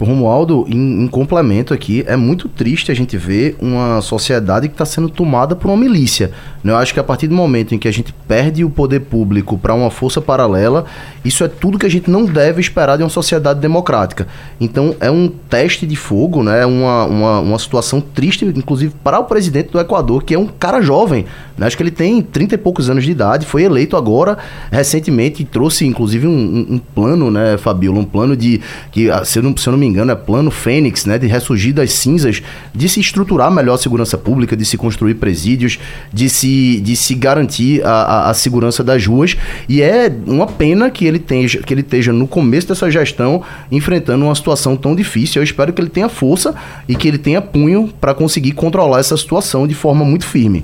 [0.00, 4.84] Romualdo, em, em, complemento aqui, é muito triste a gente ver uma sociedade que está
[4.84, 6.30] sendo tomada por uma milícia.
[6.62, 6.72] Né?
[6.72, 9.58] Eu acho que a partir do momento em que a gente perde o poder público
[9.58, 10.84] para uma força paralela,
[11.24, 14.28] isso é tudo que a gente não deve esperar de uma sociedade democrática.
[14.60, 16.64] Então é um teste de fogo, né?
[16.64, 20.80] uma, uma, uma situação triste, inclusive para o presidente do Equador, que é um cara
[20.80, 21.24] jovem.
[21.56, 21.66] Né?
[21.66, 24.38] Acho que ele tem 30 e poucos anos de idade, foi eleito agora
[24.70, 27.98] recentemente e trouxe inclusive um, um, um plano, né, Fabiola?
[27.98, 28.60] Um plano de.
[28.92, 31.18] que, ah, se eu não, se eu não me engano, é plano Fênix, né?
[31.18, 32.42] De ressurgir das cinzas,
[32.74, 35.78] de se estruturar melhor a segurança pública, de se construir presídios,
[36.12, 39.36] de se, de se garantir a, a, a segurança das ruas.
[39.68, 44.24] E é uma pena que ele, tenha, que ele esteja no começo dessa gestão enfrentando
[44.24, 45.40] uma situação tão difícil.
[45.40, 46.54] Eu espero que ele tenha força
[46.88, 50.62] e que ele tenha punho para conseguir controlar essa situação de forma muito firme.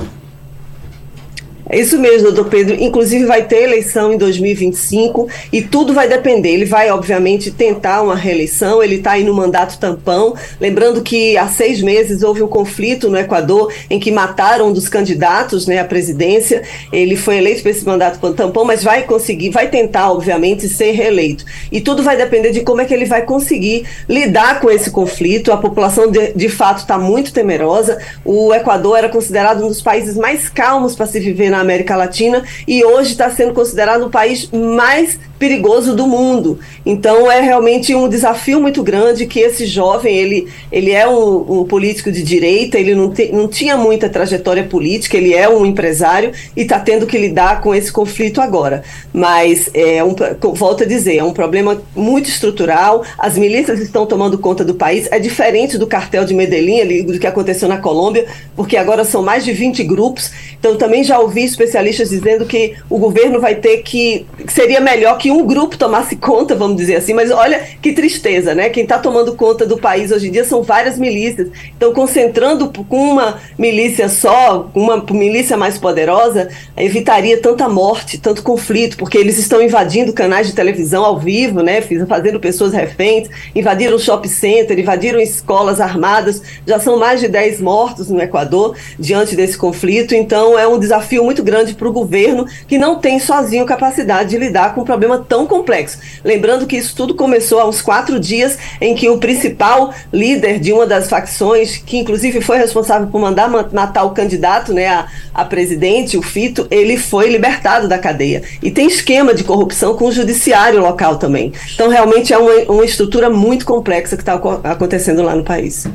[1.74, 2.76] É isso mesmo, doutor Pedro.
[2.78, 6.50] Inclusive, vai ter eleição em 2025 e tudo vai depender.
[6.50, 8.80] Ele vai, obviamente, tentar uma reeleição.
[8.80, 10.36] Ele está aí no mandato tampão.
[10.60, 14.88] Lembrando que há seis meses houve um conflito no Equador em que mataram um dos
[14.88, 16.62] candidatos né, à presidência.
[16.92, 21.44] Ele foi eleito para esse mandato tampão, mas vai conseguir, vai tentar, obviamente, ser reeleito.
[21.72, 25.50] E tudo vai depender de como é que ele vai conseguir lidar com esse conflito.
[25.50, 27.98] A população, de, de fato, está muito temerosa.
[28.24, 32.44] O Equador era considerado um dos países mais calmos para se viver na América Latina
[32.68, 36.58] e hoje está sendo considerado o país mais perigoso do mundo.
[36.86, 41.64] Então é realmente um desafio muito grande que esse jovem, ele, ele é um, um
[41.64, 46.32] político de direita, ele não, te, não tinha muita trajetória política, ele é um empresário
[46.56, 48.82] e está tendo que lidar com esse conflito agora.
[49.12, 50.14] Mas, é um,
[50.54, 55.08] volto a dizer, é um problema muito estrutural, as milícias estão tomando conta do país,
[55.10, 58.24] é diferente do cartel de Medellín, ali, do que aconteceu na Colômbia,
[58.56, 62.96] porque agora são mais de 20 grupos, então também já ouvi especialistas dizendo que o
[62.96, 67.12] governo vai ter que, que seria melhor que um grupo tomasse conta, vamos dizer assim,
[67.12, 68.68] mas olha que tristeza, né?
[68.68, 71.48] Quem está tomando conta do país hoje em dia são várias milícias.
[71.76, 78.96] Então, concentrando com uma milícia só, uma milícia mais poderosa, evitaria tanta morte, tanto conflito,
[78.96, 81.82] porque eles estão invadindo canais de televisão ao vivo, né?
[82.08, 87.60] Fazendo pessoas reféns, invadiram o shopping center, invadiram escolas armadas, já são mais de 10
[87.60, 90.14] mortos no Equador diante desse conflito.
[90.14, 94.38] Então, é um desafio muito grande para o governo que não tem sozinho capacidade de
[94.38, 95.98] lidar com um problema tão complexo.
[96.24, 100.72] Lembrando que isso tudo começou há uns quatro dias, em que o principal líder de
[100.72, 105.44] uma das facções, que inclusive foi responsável por mandar matar o candidato né, a, a
[105.44, 108.42] presidente, o Fito, ele foi libertado da cadeia.
[108.62, 111.52] E tem esquema de corrupção com o judiciário local também.
[111.74, 115.86] Então, realmente é uma, uma estrutura muito complexa que está acontecendo lá no país.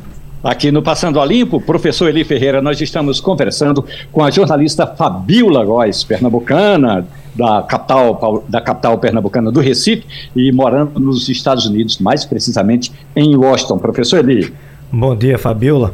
[0.41, 5.65] Aqui no Passando a Limpo, professor Eli Ferreira, nós estamos conversando com a jornalista Fabiola
[5.65, 12.23] Góes, pernambucana, da capital, da capital pernambucana do Recife e morando nos Estados Unidos, mais
[12.23, 13.79] precisamente em Washington.
[13.79, 14.54] Professor Eli.
[14.90, 15.94] Bom dia, Fabiola.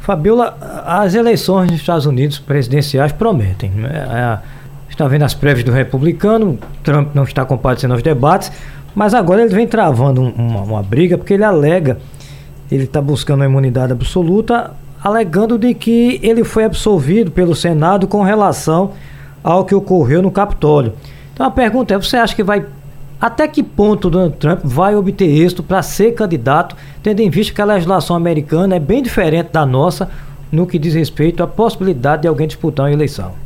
[0.00, 3.70] Fabiola, as eleições nos Estados Unidos presidenciais prometem.
[3.70, 3.90] Né?
[4.10, 4.38] É,
[4.90, 8.50] está vendo as prévias do republicano, Trump não está comparecendo aos debates,
[8.92, 11.98] mas agora ele vem travando uma, uma briga porque ele alega
[12.74, 18.22] ele está buscando a imunidade absoluta, alegando de que ele foi absolvido pelo Senado com
[18.22, 18.92] relação
[19.42, 20.92] ao que ocorreu no Capitólio.
[21.34, 22.64] Então a pergunta é: você acha que vai.
[23.20, 27.60] Até que ponto Donald Trump vai obter êxito para ser candidato, tendo em vista que
[27.60, 30.10] a legislação americana é bem diferente da nossa
[30.50, 33.41] no que diz respeito à possibilidade de alguém disputar uma eleição?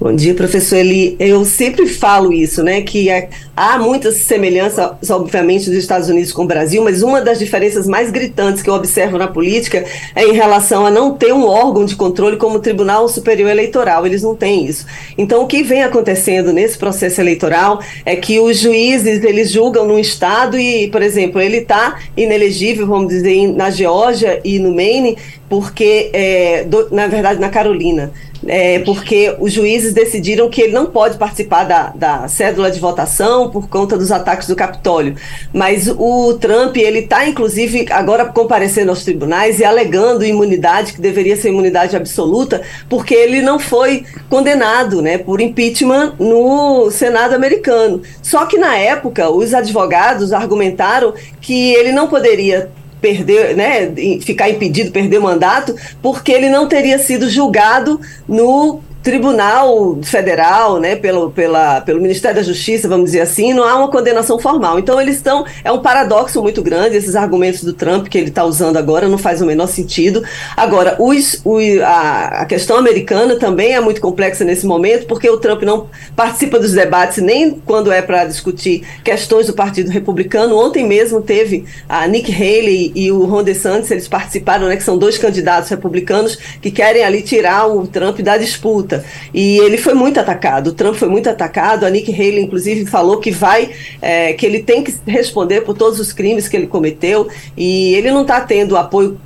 [0.00, 1.16] Bom dia, professor Eli.
[1.18, 2.82] Eu sempre falo isso, né?
[2.82, 7.40] Que é, há muitas semelhanças, obviamente, dos Estados Unidos com o Brasil, mas uma das
[7.40, 9.84] diferenças mais gritantes que eu observo na política
[10.14, 14.06] é em relação a não ter um órgão de controle como o Tribunal Superior Eleitoral.
[14.06, 14.86] Eles não têm isso.
[15.18, 19.98] Então, o que vem acontecendo nesse processo eleitoral é que os juízes eles julgam no
[19.98, 25.18] estado e, por exemplo, ele está inelegível, vamos dizer, na Geórgia e no Maine,
[25.48, 28.12] porque, é, do, na verdade, na Carolina
[28.46, 33.50] é, porque os juízes decidiram que ele não pode participar da, da cédula de votação
[33.50, 35.16] por conta dos ataques do Capitólio.
[35.52, 41.36] Mas o Trump, ele está, inclusive, agora comparecendo aos tribunais e alegando imunidade, que deveria
[41.36, 48.02] ser imunidade absoluta, porque ele não foi condenado né, por impeachment no Senado americano.
[48.22, 52.70] Só que, na época, os advogados argumentaram que ele não poderia
[53.00, 59.98] perder, né, ficar impedido, perder o mandato, porque ele não teria sido julgado no Tribunal
[60.02, 64.38] Federal, né, pelo, pela, pelo Ministério da Justiça, vamos dizer assim, não há uma condenação
[64.38, 64.78] formal.
[64.78, 65.46] Então eles estão.
[65.64, 69.16] É um paradoxo muito grande, esses argumentos do Trump que ele está usando agora, não
[69.16, 70.22] faz o menor sentido.
[70.54, 75.38] Agora, os, o, a, a questão americana também é muito complexa nesse momento, porque o
[75.38, 80.54] Trump não participa dos debates nem quando é para discutir questões do Partido Republicano.
[80.54, 84.98] Ontem mesmo teve a Nick Haley e o Ron DeSantis, eles participaram, né, que são
[84.98, 88.97] dois candidatos republicanos que querem ali tirar o Trump da disputa.
[89.32, 90.68] E ele foi muito atacado.
[90.68, 91.84] O Trump foi muito atacado.
[91.84, 93.70] A Nikki Haley, inclusive, falou que vai,
[94.00, 97.28] é, que ele tem que responder por todos os crimes que ele cometeu.
[97.56, 99.18] E ele não está tendo apoio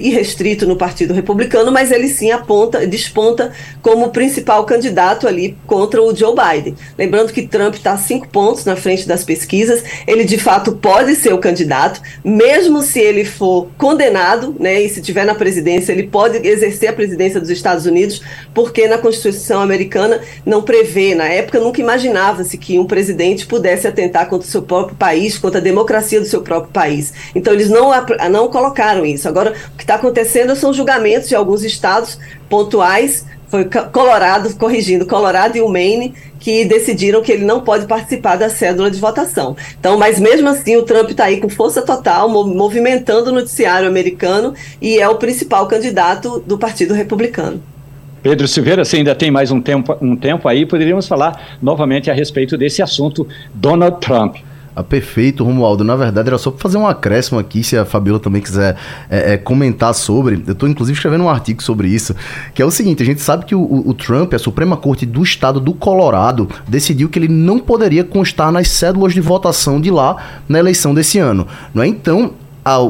[0.00, 3.52] irrestrito no Partido Republicano, mas ele sim aponta, desponta
[3.82, 6.74] como principal candidato ali contra o Joe Biden.
[6.98, 9.82] Lembrando que Trump está cinco pontos na frente das pesquisas.
[10.06, 14.80] Ele de fato pode ser o candidato, mesmo se ele for condenado, né?
[14.82, 18.22] E se tiver na presidência, ele pode exercer a presidência dos Estados Unidos,
[18.54, 24.28] porque na Constituição americana não prevê, na época nunca imaginava-se que um presidente pudesse atentar
[24.28, 27.12] contra o seu próprio país, contra a democracia do seu próprio país.
[27.34, 27.90] Então eles não,
[28.30, 29.28] não colocaram isso.
[29.28, 35.56] Agora, o que está acontecendo são julgamentos de alguns estados pontuais, foi Colorado, corrigindo, Colorado
[35.56, 39.56] e o Maine, que decidiram que ele não pode participar da cédula de votação.
[39.78, 44.54] Então, mas mesmo assim, o Trump está aí com força total, movimentando o noticiário americano
[44.80, 47.60] e é o principal candidato do Partido Republicano.
[48.22, 52.14] Pedro Silveira, se ainda tem mais um tempo, um tempo aí, poderíamos falar novamente a
[52.14, 54.36] respeito desse assunto, Donald Trump.
[54.74, 55.82] Ah, perfeito, Romualdo.
[55.82, 58.76] Na verdade, era só para fazer um acréscimo aqui, se a Fabiola também quiser
[59.10, 60.42] é, é, comentar sobre.
[60.46, 62.14] Eu estou, inclusive, escrevendo um artigo sobre isso,
[62.54, 65.22] que é o seguinte: a gente sabe que o, o, Trump, a Suprema Corte do
[65.22, 70.16] Estado do Colorado, decidiu que ele não poderia constar nas cédulas de votação de lá
[70.48, 71.48] na eleição desse ano.
[71.74, 71.88] Não é?
[71.88, 72.32] Então,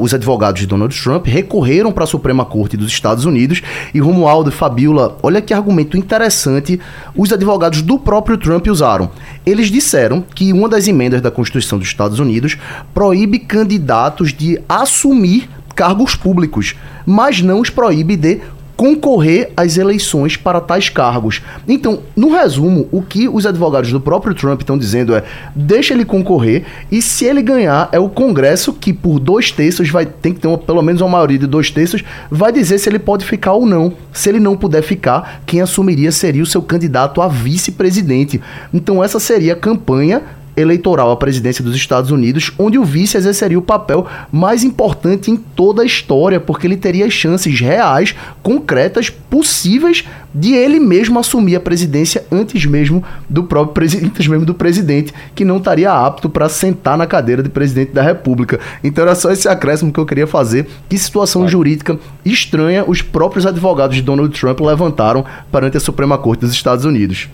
[0.01, 3.61] os advogados de Donald Trump recorreram para a Suprema Corte dos Estados Unidos
[3.93, 6.79] e Romualdo e Fabiola, olha que argumento interessante
[7.15, 9.09] os advogados do próprio Trump usaram.
[9.45, 12.57] Eles disseram que uma das emendas da Constituição dos Estados Unidos
[12.93, 18.41] proíbe candidatos de assumir cargos públicos, mas não os proíbe de
[18.81, 21.39] concorrer às eleições para tais cargos.
[21.67, 25.23] Então, no resumo, o que os advogados do próprio Trump estão dizendo é:
[25.55, 30.07] deixa ele concorrer e se ele ganhar, é o Congresso que por dois terços vai
[30.07, 32.97] tem que ter uma, pelo menos uma maioria de dois terços vai dizer se ele
[32.97, 33.93] pode ficar ou não.
[34.11, 38.41] Se ele não puder ficar, quem assumiria seria o seu candidato a vice-presidente.
[38.73, 40.23] Então essa seria a campanha
[40.55, 45.37] eleitoral à presidência dos Estados Unidos, onde o vice exerceria o papel mais importante em
[45.37, 51.59] toda a história, porque ele teria chances reais, concretas, possíveis de ele mesmo assumir a
[51.59, 56.47] presidência antes mesmo do próprio presidente, antes mesmo do presidente, que não estaria apto para
[56.47, 58.59] sentar na cadeira de presidente da República.
[58.83, 60.67] Então era só esse acréscimo que eu queria fazer.
[60.87, 61.51] Que situação claro.
[61.51, 66.85] jurídica estranha os próprios advogados de Donald Trump levantaram perante a Suprema Corte dos Estados
[66.85, 67.29] Unidos.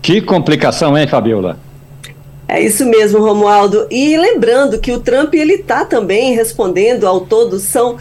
[0.00, 1.58] Que complicação, hein, Fabiola?
[2.46, 3.86] É isso mesmo, Romualdo.
[3.90, 7.96] E lembrando que o Trump ele está também respondendo ao todo são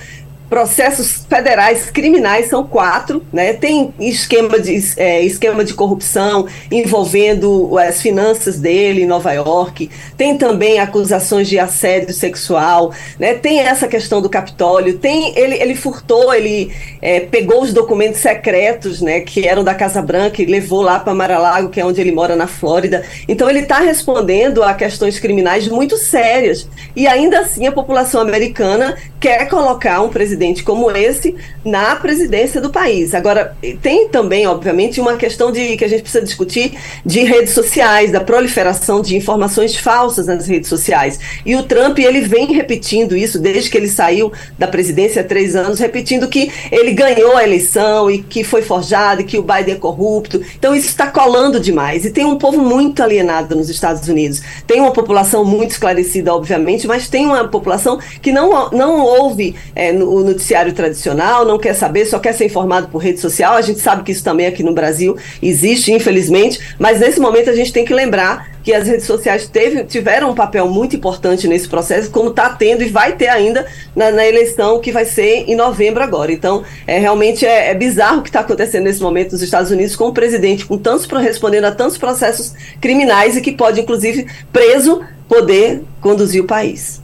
[0.53, 3.53] processos federais criminais são quatro, né?
[3.53, 10.37] Tem esquema de, é, esquema de corrupção envolvendo as finanças dele em Nova York, tem
[10.37, 13.33] também acusações de assédio sexual, né?
[13.33, 19.01] Tem essa questão do Capitólio, tem ele, ele furtou, ele é, pegou os documentos secretos,
[19.01, 19.21] né?
[19.21, 22.35] Que eram da Casa Branca e levou lá para Mar-a-Lago, que é onde ele mora
[22.35, 23.03] na Flórida.
[23.27, 28.95] Então ele está respondendo a questões criminais muito sérias e ainda assim a população americana
[29.19, 33.13] quer colocar um presidente presidente como esse na presidência do país.
[33.13, 36.73] Agora, tem também, obviamente, uma questão de que a gente precisa discutir
[37.05, 41.19] de redes sociais, da proliferação de informações falsas nas redes sociais.
[41.45, 45.55] E o Trump, ele vem repetindo isso desde que ele saiu da presidência há três
[45.55, 49.75] anos, repetindo que ele ganhou a eleição e que foi forjado e que o Biden
[49.75, 50.41] é corrupto.
[50.57, 52.05] Então, isso está colando demais.
[52.05, 54.41] E tem um povo muito alienado nos Estados Unidos.
[54.67, 59.91] Tem uma população muito esclarecida, obviamente, mas tem uma população que não, não ouve é,
[59.91, 63.55] no, no noticiário tradicional, não quer saber, só quer ser informado por rede social.
[63.55, 67.55] A gente sabe que isso também aqui no Brasil existe, infelizmente, mas nesse momento a
[67.55, 71.67] gente tem que lembrar que as redes sociais teve, tiveram um papel muito importante nesse
[71.67, 75.55] processo, como está tendo e vai ter ainda na, na, eleição que vai ser em
[75.55, 76.31] novembro agora.
[76.31, 79.97] Então, é realmente é, é bizarro o que está acontecendo nesse momento nos Estados Unidos
[79.97, 85.01] com o presidente com tantos respondendo a tantos processos criminais e que pode, inclusive, preso,
[85.27, 87.02] poder conduzir o país.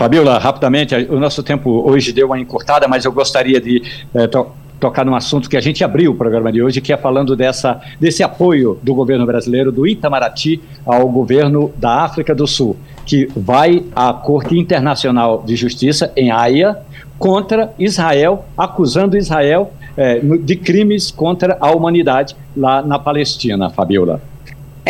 [0.00, 3.82] Fabiola, rapidamente, o nosso tempo hoje deu uma encurtada, mas eu gostaria de
[4.14, 4.46] é, to
[4.80, 7.78] tocar num assunto que a gente abriu o programa de hoje, que é falando dessa,
[8.00, 13.84] desse apoio do governo brasileiro, do Itamaraty, ao governo da África do Sul, que vai
[13.94, 16.78] à Corte Internacional de Justiça, em Haia,
[17.18, 24.29] contra Israel, acusando Israel é, de crimes contra a humanidade lá na Palestina, Fabiola.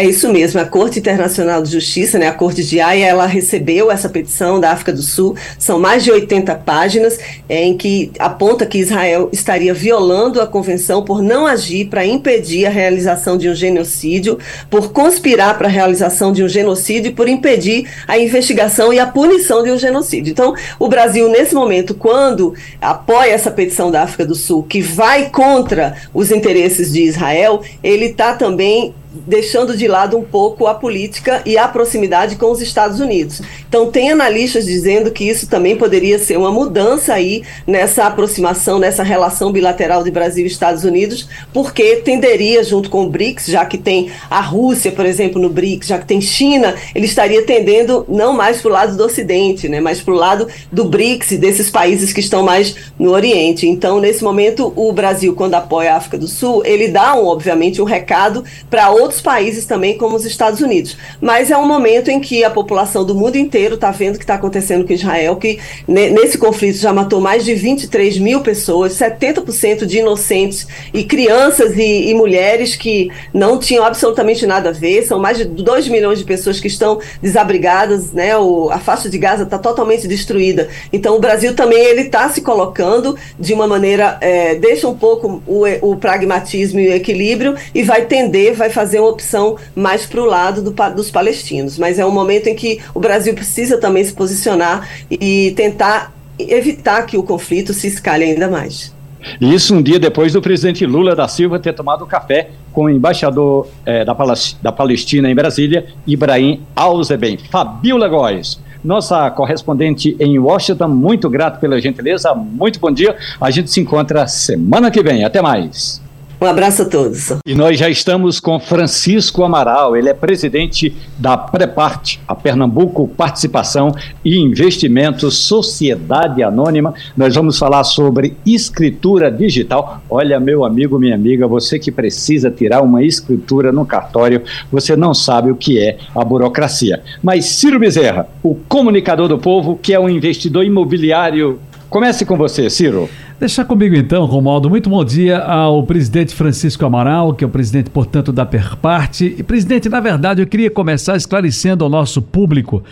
[0.00, 3.90] É isso mesmo, a Corte Internacional de Justiça, né, a Corte de Haia, ela recebeu
[3.90, 8.64] essa petição da África do Sul, são mais de 80 páginas, é, em que aponta
[8.64, 13.54] que Israel estaria violando a convenção por não agir para impedir a realização de um
[13.54, 14.38] genocídio,
[14.70, 19.06] por conspirar para a realização de um genocídio e por impedir a investigação e a
[19.06, 20.30] punição de um genocídio.
[20.30, 25.28] Então, o Brasil, nesse momento, quando apoia essa petição da África do Sul, que vai
[25.28, 28.94] contra os interesses de Israel, ele está também
[29.26, 33.42] deixando de lado um pouco a política e a proximidade com os Estados Unidos.
[33.68, 39.02] Então, tem analistas dizendo que isso também poderia ser uma mudança aí nessa aproximação, nessa
[39.02, 43.78] relação bilateral de Brasil e Estados Unidos, porque tenderia, junto com o BRICS, já que
[43.78, 48.32] tem a Rússia, por exemplo, no BRICS, já que tem China, ele estaria tendendo não
[48.32, 51.70] mais para o lado do Ocidente, né, mas para o lado do BRICS e desses
[51.70, 53.66] países que estão mais no Oriente.
[53.66, 57.80] Então, nesse momento, o Brasil, quando apoia a África do Sul, ele dá, um, obviamente,
[57.80, 60.94] um recado para outros países também, como os Estados Unidos.
[61.22, 64.24] Mas é um momento em que a população do mundo inteiro está vendo o que
[64.24, 65.58] está acontecendo com Israel, que
[65.88, 72.10] nesse conflito já matou mais de 23 mil pessoas, 70% de inocentes e crianças e,
[72.10, 75.02] e, mulheres que não tinham absolutamente nada a ver.
[75.04, 78.36] São mais de 2 milhões de pessoas que estão desabrigadas, né?
[78.36, 80.68] O, a faixa de Gaza está totalmente destruída.
[80.92, 85.42] Então o Brasil também ele está se colocando de uma maneira, é, deixa um pouco
[85.46, 90.20] o, o pragmatismo e o equilíbrio e vai tender, vai fazer uma opção mais para
[90.20, 91.78] o lado do, dos palestinos.
[91.78, 97.02] Mas é um momento em que o Brasil precisa também se posicionar e tentar evitar
[97.06, 98.94] que o conflito se escalhe ainda mais.
[99.40, 103.68] Isso um dia depois do presidente Lula da Silva ter tomado café com o embaixador
[103.84, 104.16] é, da,
[104.62, 107.38] da, Palestina em Brasília, Ibrahim Alzeben.
[107.50, 113.16] Fabiola Góes, nossa correspondente em Washington, muito grato pela gentileza, muito bom dia.
[113.40, 115.24] A gente se encontra semana que vem.
[115.24, 116.00] Até mais.
[116.40, 117.34] Um abraço a todos.
[117.44, 123.94] E nós já estamos com Francisco Amaral, ele é presidente da Preparte, a Pernambuco Participação
[124.24, 126.94] e Investimentos Sociedade Anônima.
[127.14, 130.02] Nós vamos falar sobre escritura digital.
[130.08, 135.12] Olha, meu amigo, minha amiga, você que precisa tirar uma escritura no cartório, você não
[135.12, 137.02] sabe o que é a burocracia.
[137.22, 141.60] Mas Ciro Bezerra, o comunicador do povo, que é um investidor imobiliário
[141.90, 143.10] Comece com você, Ciro.
[143.40, 144.68] Deixa comigo então, Romualdo.
[144.68, 149.34] Muito bom dia ao presidente Francisco Amaral, que é o presidente, portanto, da Perparte.
[149.38, 152.84] E, presidente, na verdade, eu queria começar esclarecendo ao nosso público.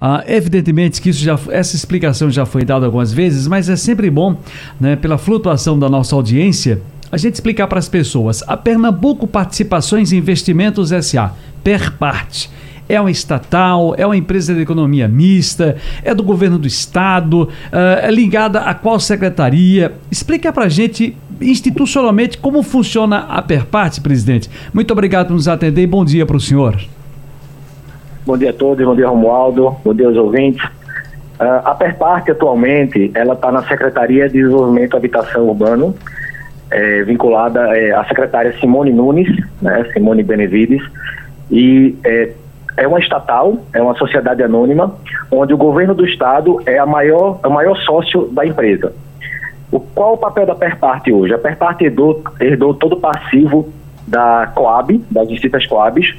[0.00, 4.08] Ah, evidentemente que isso já, essa explicação já foi dada algumas vezes, mas é sempre
[4.08, 4.38] bom,
[4.80, 6.80] né, pela flutuação da nossa audiência,
[7.10, 8.44] a gente explicar para as pessoas.
[8.46, 11.34] A Pernambuco Participações e Investimentos SA,
[11.64, 12.48] Perparte
[12.88, 17.48] é uma estatal, é uma empresa de economia mista, é do governo do estado, uh,
[18.02, 19.92] é ligada a qual secretaria?
[20.10, 24.48] Explica para a gente institucionalmente como funciona a Perparte, presidente.
[24.72, 26.76] Muito obrigado por nos atender e bom dia para o senhor.
[28.24, 30.64] Bom dia a todos, bom dia Romualdo, bom dia aos ouvintes.
[30.64, 35.94] Uh, a Perparte atualmente, ela está na Secretaria de Desenvolvimento e Habitação Urbano,
[36.70, 39.28] é, vinculada é, à secretária Simone Nunes,
[39.62, 40.82] né, Simone Benevides,
[41.50, 42.32] e é,
[42.76, 44.94] é uma estatal, é uma sociedade anônima,
[45.30, 48.92] onde o governo do estado é a maior, o maior sócio da empresa.
[49.72, 51.34] O, qual o papel da Perparte hoje?
[51.34, 53.72] A Perparte herdou, herdou todo o passivo
[54.06, 56.14] da Coab, das distintas Coabs.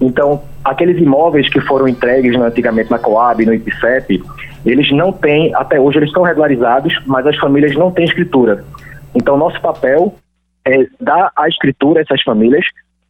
[0.00, 4.22] Então, aqueles imóveis que foram entregues né, antigamente na Coab, no IPCEP,
[4.64, 8.64] eles não têm, até hoje eles estão regularizados, mas as famílias não têm escritura.
[9.14, 10.14] Então, nosso papel
[10.64, 12.64] é dar a escritura a essas famílias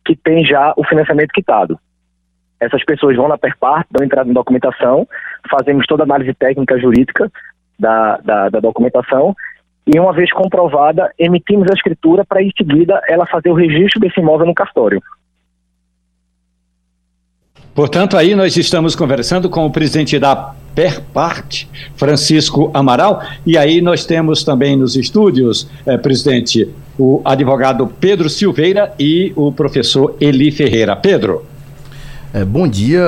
[0.05, 1.79] que têm já o financiamento quitado.
[2.61, 5.09] Essas pessoas vão na Perparte, dão entrada em documentação,
[5.51, 7.31] fazemos toda a análise técnica jurídica
[7.79, 9.35] da, da, da documentação
[9.87, 14.21] e uma vez comprovada, emitimos a escritura para em seguida ela fazer o registro desse
[14.21, 15.03] imóvel no cartório.
[17.75, 24.05] Portanto, aí nós estamos conversando com o presidente da Perparte, Francisco Amaral, e aí nós
[24.05, 30.95] temos também nos estúdios, eh, presidente, o advogado Pedro Silveira e o professor Eli Ferreira.
[30.95, 31.47] Pedro.
[32.33, 33.01] É, bom dia,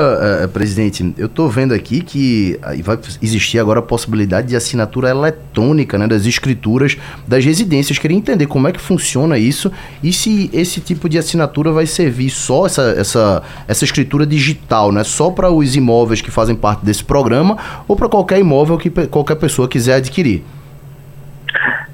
[0.43, 1.15] é, presidente.
[1.17, 6.27] Eu estou vendo aqui que vai existir agora a possibilidade de assinatura eletrônica né, das
[6.27, 7.99] escrituras das residências.
[7.99, 9.71] Queria entender como é que funciona isso
[10.03, 15.05] e se esse tipo de assinatura vai servir só essa, essa, essa escritura digital, né,
[15.05, 17.57] só para os imóveis que fazem parte desse programa
[17.87, 20.43] ou para qualquer imóvel que qualquer pessoa quiser adquirir.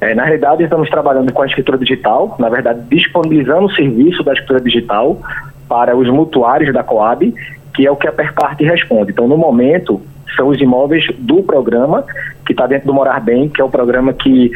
[0.01, 4.33] É, na realidade, estamos trabalhando com a escritura digital, na verdade, disponibilizando o serviço da
[4.33, 5.20] escritura digital
[5.68, 7.34] para os mutuários da Coab,
[7.74, 9.12] que é o que a Perparte responde.
[9.12, 10.00] Então, no momento,
[10.34, 12.04] são os imóveis do programa,
[12.44, 14.50] que está dentro do Morar Bem, que é o programa que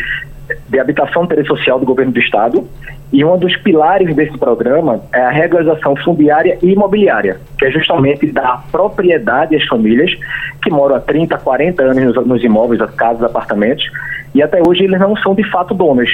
[0.68, 2.66] de habitação interesse social do governo do estado.
[3.12, 8.26] E um dos pilares desse programa é a regularização fundiária e imobiliária, que é justamente
[8.26, 10.10] dar propriedade às famílias
[10.62, 13.84] que moram há 30, 40 anos nos, nos imóveis, as casas, apartamentos,
[14.34, 16.10] e até hoje eles não são de fato donos.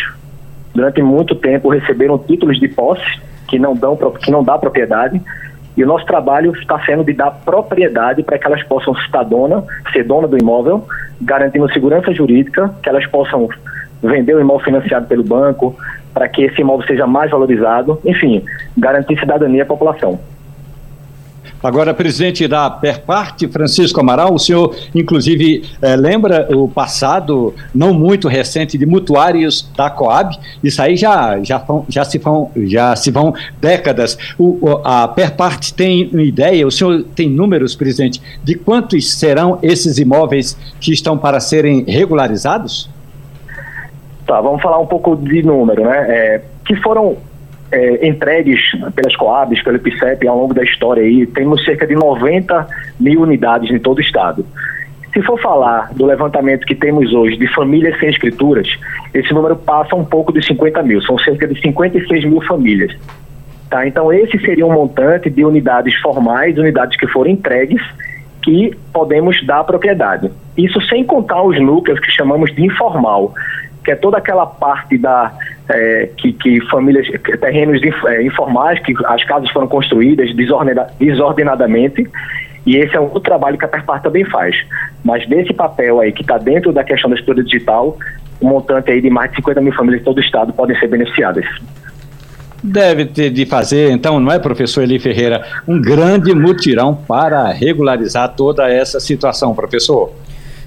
[0.74, 5.20] Durante muito tempo receberam títulos de posse que não dão que não dá propriedade
[5.78, 9.62] e o nosso trabalho está sendo de dar propriedade para que elas possam estar dona,
[9.92, 10.84] ser dona do imóvel,
[11.20, 13.48] garantindo segurança jurídica, que elas possam
[14.02, 15.76] vender o imóvel financiado pelo banco,
[16.12, 18.44] para que esse imóvel seja mais valorizado, enfim,
[18.76, 20.18] garantir cidadania à população.
[21.62, 28.28] Agora, presidente da Perparte, Francisco Amaral, o senhor, inclusive, eh, lembra o passado não muito
[28.28, 30.38] recente de mutuários da Coab?
[30.62, 34.16] Isso aí já, já, já, se, vão, já se vão décadas.
[34.38, 39.98] O, a Perparte tem uma ideia, o senhor tem números, presidente, de quantos serão esses
[39.98, 42.88] imóveis que estão para serem regularizados?
[44.26, 46.06] Tá, vamos falar um pouco de número, né?
[46.08, 47.16] É, que foram
[47.70, 48.60] é, entregues
[48.94, 52.66] pelas Coabs, pelo IPCEP ao longo da história aí, temos cerca de 90
[52.98, 54.44] mil unidades em todo o estado.
[55.12, 58.68] Se for falar do levantamento que temos hoje de famílias sem escrituras,
[59.14, 62.94] esse número passa um pouco de 50 mil, são cerca de 56 mil famílias.
[63.70, 63.86] Tá?
[63.86, 67.82] Então, esse seria um montante de unidades formais, unidades que foram entregues,
[68.42, 70.30] que podemos dar propriedade.
[70.56, 73.34] Isso sem contar os núcleos que chamamos de informal,
[73.84, 75.32] que é toda aquela parte da
[75.68, 77.06] é, que, que, famílias,
[77.40, 82.08] terrenos é, informais, que as casas foram construídas desordenadamente,
[82.66, 84.56] e esse é o trabalho que a Perpar também faz.
[85.04, 87.96] Mas desse papel aí, que está dentro da questão da estrutura digital,
[88.40, 90.88] um montante aí de mais de 50 mil famílias de todo o estado podem ser
[90.88, 91.44] beneficiadas.
[92.62, 98.34] Deve ter de fazer, então, não é, professor Eli Ferreira, um grande mutirão para regularizar
[98.34, 100.12] toda essa situação, professor?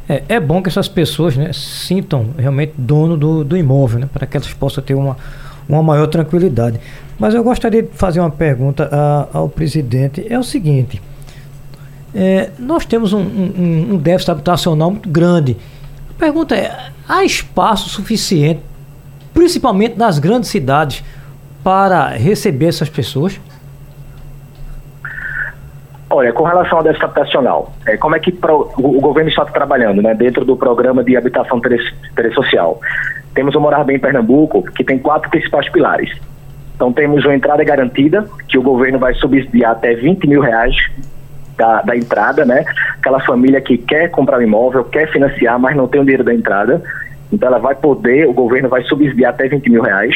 [0.10, 4.26] É, é bom que essas pessoas né, sintam realmente dono do, do imóvel, né, para
[4.26, 5.16] que elas possam ter uma,
[5.68, 6.80] uma maior tranquilidade.
[7.18, 10.26] Mas eu gostaria de fazer uma pergunta a, ao presidente.
[10.28, 11.02] É o seguinte:
[12.14, 15.56] é, nós temos um, um, um déficit habitacional muito grande.
[16.10, 18.60] A pergunta é: há espaço suficiente,
[19.34, 21.04] principalmente nas grandes cidades,
[21.64, 23.40] para receber essas pessoas?
[26.14, 29.46] Olha, com relação ao déficit habitacional, é, como é que pro, o, o, governo está
[29.46, 32.82] trabalhando né, dentro do programa de habitação interesse social?
[33.34, 36.12] Temos o Morar Bem em Pernambuco, que tem quatro principais pilares.
[36.76, 40.76] Então temos uma entrada garantida, que o governo vai subsidiar até 20 mil reais
[41.58, 42.66] da, da entrada, né?
[42.98, 46.34] Aquela família que quer comprar um imóvel, quer financiar, mas não tem o dinheiro da
[46.34, 46.84] entrada.
[47.32, 50.14] Então ela vai poder, o governo vai subsidiar até 20 mil reais.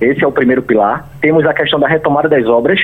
[0.00, 1.08] Esse é o primeiro pilar.
[1.20, 2.80] Temos a questão da retomada das obras,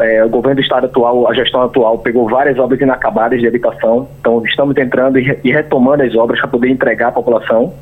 [0.00, 4.08] é, o governo do estado atual, a gestão atual, pegou várias obras inacabadas de habitação,
[4.20, 7.72] então estamos entrando e, retomando as obras para poder entregar à população.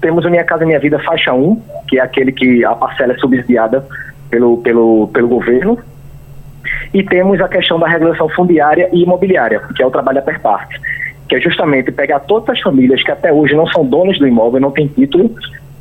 [0.00, 3.16] Temos o Minha Casa Minha Vida faixa 1, que é aquele que a parcela é
[3.16, 3.84] subsidiada
[4.30, 5.78] pelo, pelo, pelo governo.
[6.92, 10.40] E temos a questão da regulação fundiária e imobiliária, que é o trabalho a per
[10.40, 10.80] parte,
[11.28, 14.60] que é justamente pegar todas as famílias que até hoje não são donas do imóvel,
[14.60, 15.34] não têm título,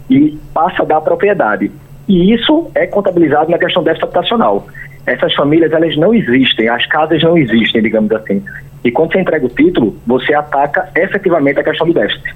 [0.09, 1.71] e passa a dar propriedade.
[2.07, 4.65] E isso é contabilizado na questão déficit habitacional.
[5.07, 8.43] Essas famílias, elas não existem, as casas não existem, digamos assim.
[8.83, 12.35] E quando você entrega o título, você ataca efetivamente a questão do déficit.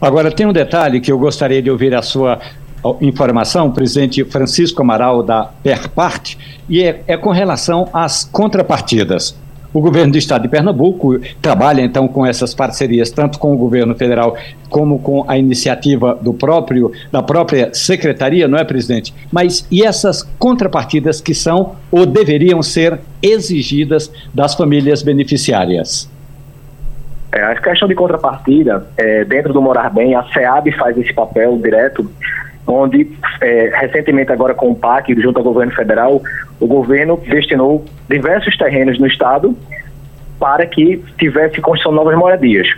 [0.00, 2.38] Agora, tem um detalhe que eu gostaria de ouvir a sua
[3.00, 6.38] informação, presidente Francisco Amaral da Perparte,
[6.68, 9.36] e é, é com relação às contrapartidas.
[9.72, 13.94] O governo do estado de Pernambuco trabalha então com essas parcerias, tanto com o governo
[13.94, 14.36] federal
[14.68, 19.14] como com a iniciativa do próprio, da própria secretaria, não é, presidente?
[19.30, 26.10] Mas e essas contrapartidas que são ou deveriam ser exigidas das famílias beneficiárias?
[27.32, 31.56] É, a questão de contrapartida, é, dentro do Morar Bem, a SEAB faz esse papel
[31.56, 32.10] direto
[32.66, 33.10] onde
[33.40, 36.22] é, recentemente agora com o PAC, junto ao governo federal,
[36.60, 39.56] o governo destinou diversos terrenos no estado
[40.38, 42.68] para que tivesse construção novas moradias.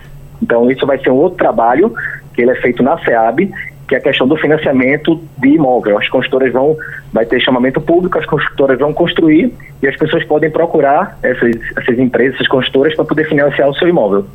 [0.42, 1.94] Então isso vai ser um outro trabalho
[2.34, 3.50] que ele é feito na SEAB,
[3.86, 5.98] que é a questão do financiamento de imóvel.
[5.98, 6.76] As construtoras vão,
[7.12, 11.98] vai ter chamamento público, as construtoras vão construir e as pessoas podem procurar essas, essas
[11.98, 14.26] empresas, essas construtoras para poder financiar o seu imóvel.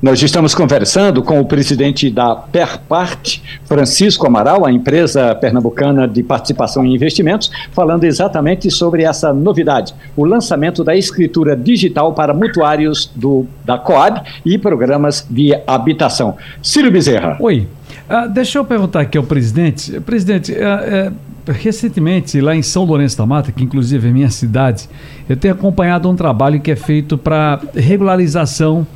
[0.00, 6.84] Nós estamos conversando com o presidente da Perpart, Francisco Amaral, a empresa pernambucana de participação
[6.84, 13.46] em investimentos, falando exatamente sobre essa novidade, o lançamento da escritura digital para mutuários do,
[13.64, 16.36] da Coab e programas de habitação.
[16.62, 17.38] Círio Bezerra.
[17.40, 17.66] Oi.
[18.08, 19.98] Uh, deixa eu perguntar aqui ao presidente.
[20.00, 24.90] Presidente, uh, uh, recentemente, lá em São Lourenço da Mata, que inclusive é minha cidade,
[25.26, 28.86] eu tenho acompanhado um trabalho que é feito para regularização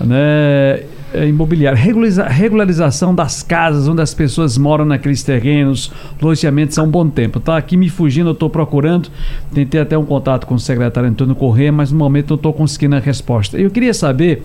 [0.00, 0.82] né,
[1.14, 5.90] é, imobiliária, regulariza, regularização das casas onde as pessoas moram naqueles terrenos,
[6.20, 7.40] loteamentos há um bom tempo.
[7.40, 9.08] Tá aqui me fugindo, eu estou procurando,
[9.54, 12.96] tentei até um contato com o secretário Antônio Corrêa, mas no momento não estou conseguindo
[12.96, 13.56] a resposta.
[13.56, 14.42] Eu queria saber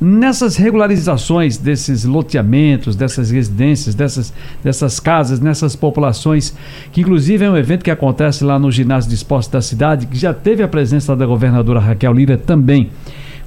[0.00, 4.32] nessas regularizações desses loteamentos, dessas residências, dessas,
[4.62, 6.54] dessas casas, nessas populações,
[6.92, 10.18] que inclusive é um evento que acontece lá no ginásio de esportes da cidade, que
[10.18, 12.90] já teve a presença da governadora Raquel Lira também.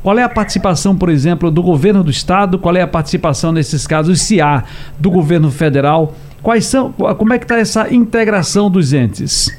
[0.02, 2.58] Qual é a participação, por exemplo, do governo do estado?
[2.58, 4.64] Qual é a participação nesses casos, se há,
[4.98, 6.14] do governo federal?
[6.42, 9.50] Quais são, como é que está essa integração dos entes?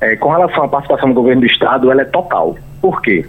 [0.00, 2.56] É, com relação à participação do governo do estado, ela é total.
[2.80, 3.26] Por quê?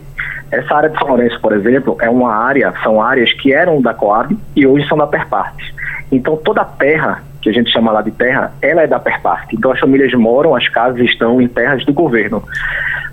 [0.50, 3.94] Essa área de São Lourenço, por exemplo, é uma área, são áreas que eram da
[3.94, 5.76] Coab e hoje são da Perparte.
[6.10, 9.56] Então toda a terra que a gente chama lá de terra, ela é da Perparte.
[9.56, 12.44] Então as famílias moram, as casas estão em terras do governo.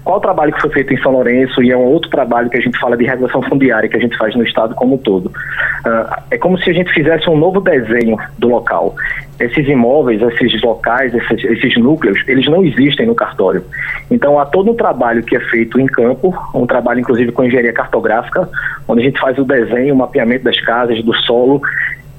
[0.02, 2.58] Qual o trabalho que foi feito em São Lourenço e é um outro trabalho que
[2.58, 5.26] a gente fala de regulação fundiária que a gente faz no estado como um todo.
[5.26, 8.94] Uh, é como se a gente fizesse um novo desenho do local.
[9.40, 13.64] Esses imóveis, esses locais, esses, esses núcleos, eles não existem no cartório.
[14.10, 17.72] Então há todo um trabalho que é feito em campo, um trabalho inclusive com engenharia
[17.72, 18.48] cartográfica,
[18.86, 21.62] onde a gente faz o desenho, o mapeamento das casas, do solo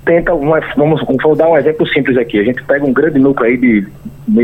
[0.05, 3.57] tenta, vamos, vou dar um exemplo simples aqui, a gente pega um grande núcleo aí
[3.57, 3.87] de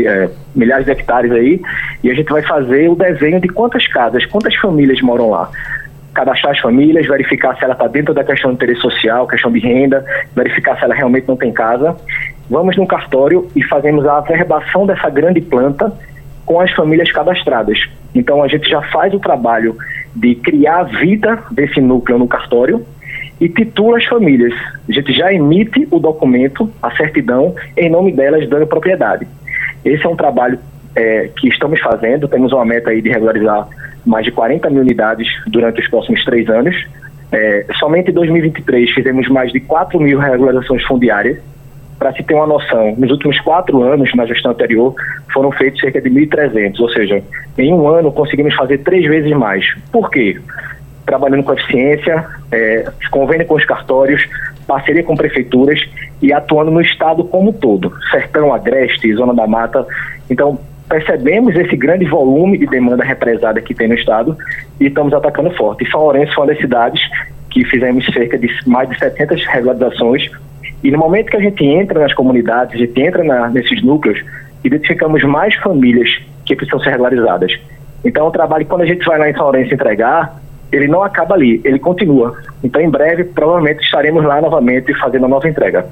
[0.06, 1.60] é, milhares de hectares aí
[2.02, 5.50] e a gente vai fazer o desenho de quantas casas, quantas famílias moram lá
[6.12, 9.58] cadastrar as famílias, verificar se ela está dentro da questão de interesse social, questão de
[9.58, 10.04] renda,
[10.34, 11.96] verificar se ela realmente não tem casa.
[12.50, 15.92] Vamos no cartório e fazemos a averbação dessa grande planta
[16.44, 17.88] com as famílias cadastradas.
[18.14, 19.76] Então a gente já faz o trabalho
[20.14, 22.84] de criar a vida desse núcleo no cartório
[23.42, 24.54] e titula as famílias.
[24.88, 29.26] A gente já emite o documento, a certidão, em nome delas, dando propriedade.
[29.84, 30.60] Esse é um trabalho
[30.94, 33.66] é, que estamos fazendo, temos uma meta aí de regularizar
[34.06, 36.86] mais de 40 mil unidades durante os próximos três anos.
[37.32, 41.38] É, somente em 2023 fizemos mais de 4 mil regularizações fundiárias.
[41.98, 44.94] Para se ter uma noção, nos últimos quatro anos, na gestão anterior,
[45.32, 47.22] foram feitos cerca de 1.300, ou seja,
[47.58, 49.64] em um ano conseguimos fazer três vezes mais.
[49.90, 50.38] Por quê?
[51.12, 54.26] Trabalhando com eficiência, é, convênio com os cartórios,
[54.66, 55.78] parceria com prefeituras
[56.22, 59.86] e atuando no estado como um todo, sertão, agreste, zona da mata.
[60.30, 60.58] Então,
[60.88, 64.34] percebemos esse grande volume de demanda represada que tem no estado
[64.80, 65.84] e estamos atacando forte.
[65.84, 67.02] E São Lourenço foi uma das cidades
[67.50, 70.30] que fizemos cerca de mais de 700 regularizações
[70.82, 74.18] e no momento que a gente entra nas comunidades, a gente entra na, nesses núcleos,
[74.64, 76.08] identificamos mais famílias
[76.46, 77.52] que precisam ser regularizadas.
[78.02, 80.40] Então, o trabalho, quando a gente vai lá em São Lourenço entregar,
[80.72, 82.34] ele não acaba ali, ele continua.
[82.64, 85.86] Então, em breve, provavelmente estaremos lá novamente fazendo a nova entrega.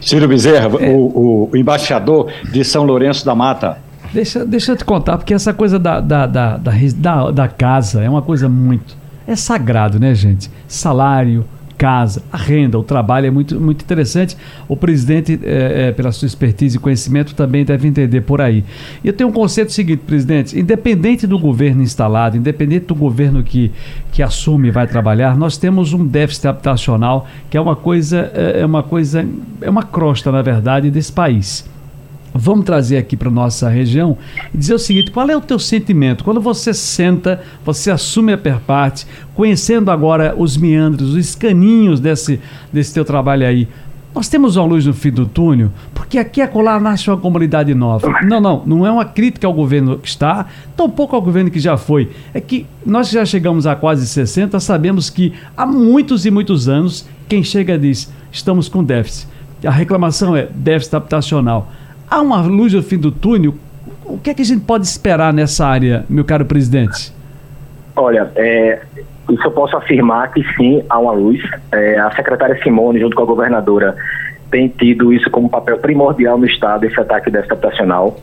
[0.00, 0.90] Ciro Bezerra, é.
[0.90, 3.78] o, o, embaixador de São Lourenço da Mata.
[4.12, 8.08] Deixa, deixa eu te contar, porque essa coisa da, da, da, da, da casa é
[8.08, 8.96] uma coisa muito.
[9.26, 10.50] É sagrado, né, gente?
[10.66, 11.44] Salário,
[11.80, 14.36] casa, a renda, o trabalho é muito, muito interessante.
[14.68, 18.62] O presidente, é, é, pela sua expertise e conhecimento, também deve entender por aí.
[19.02, 23.72] E eu tenho um conceito seguinte, presidente: independente do governo instalado, independente do governo que,
[24.12, 28.60] que assume e vai trabalhar, nós temos um déficit habitacional que é uma coisa, é,
[28.60, 29.26] é uma coisa,
[29.62, 31.64] é uma crosta, na verdade, desse país.
[32.34, 34.16] Vamos trazer aqui para nossa região
[34.54, 38.38] e dizer o seguinte: qual é o teu sentimento quando você senta, você assume a
[38.38, 42.40] perparte, conhecendo agora os meandros, os caninhos desse,
[42.72, 43.68] desse teu trabalho aí?
[44.14, 47.72] Nós temos uma luz no fim do túnel, porque aqui a colar nasce uma comunidade
[47.74, 48.20] nova.
[48.22, 51.76] Não, não, não é uma crítica ao governo que está, tampouco ao governo que já
[51.76, 52.10] foi.
[52.34, 57.06] É que nós já chegamos a quase 60, sabemos que há muitos e muitos anos,
[57.28, 59.28] quem chega diz: estamos com déficit.
[59.64, 61.70] A reclamação é déficit habitacional.
[62.10, 63.54] Há uma luz no fim do túnel.
[64.04, 67.12] O que é que a gente pode esperar nessa área, meu caro presidente?
[67.94, 68.80] Olha, é,
[69.30, 71.40] isso eu posso afirmar que sim, há uma luz.
[71.70, 73.94] É, a secretária Simone, junto com a governadora,
[74.50, 78.18] tem tido isso como papel primordial no Estado, esse ataque habitacional.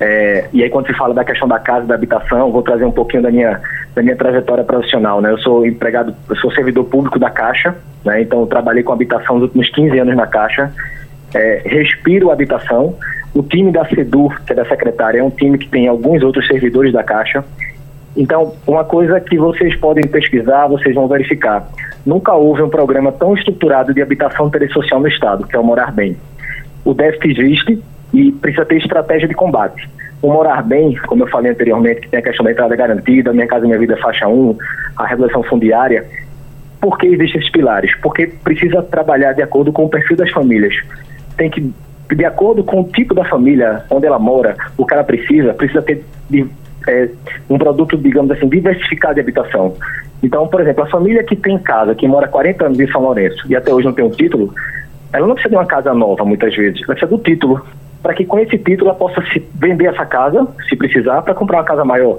[0.00, 2.92] É, e aí, quando se fala da questão da casa da habitação, vou trazer um
[2.92, 3.60] pouquinho da minha,
[3.94, 5.20] da minha trajetória profissional.
[5.20, 5.30] Né?
[5.30, 8.22] Eu sou empregado, eu sou servidor público da Caixa, né?
[8.22, 10.72] então trabalhei com habitação nos últimos 15 anos na Caixa.
[11.34, 12.96] É, respiro habitação,
[13.38, 16.44] o time da SEDUR, que é da secretária, é um time que tem alguns outros
[16.48, 17.44] servidores da Caixa.
[18.16, 21.68] Então, uma coisa que vocês podem pesquisar, vocês vão verificar.
[22.04, 25.58] Nunca houve um programa tão estruturado de habitação e interesse social no Estado, que é
[25.58, 26.16] o Morar Bem.
[26.84, 27.80] O déficit existe
[28.12, 29.88] e precisa ter estratégia de combate.
[30.20, 33.46] O Morar Bem, como eu falei anteriormente, que tem a questão da entrada garantida, Minha
[33.46, 34.58] Casa Minha Vida faixa 1,
[34.96, 36.04] a regulação fundiária.
[36.80, 37.94] Por que existem esses pilares?
[38.00, 40.74] Porque precisa trabalhar de acordo com o perfil das famílias.
[41.36, 41.72] Tem que
[42.14, 45.82] de acordo com o tipo da família onde ela mora, o que ela precisa, precisa
[45.82, 46.46] ter de,
[46.86, 47.08] é,
[47.48, 49.74] um produto, digamos assim, diversificado de habitação.
[50.22, 53.44] Então, por exemplo, a família que tem casa, que mora 40 anos em São Lourenço
[53.48, 54.52] e até hoje não tem um título,
[55.12, 57.64] ela não precisa de uma casa nova, muitas vezes, ela precisa do título,
[58.02, 61.58] para que com esse título ela possa se vender essa casa, se precisar, para comprar
[61.58, 62.18] uma casa maior,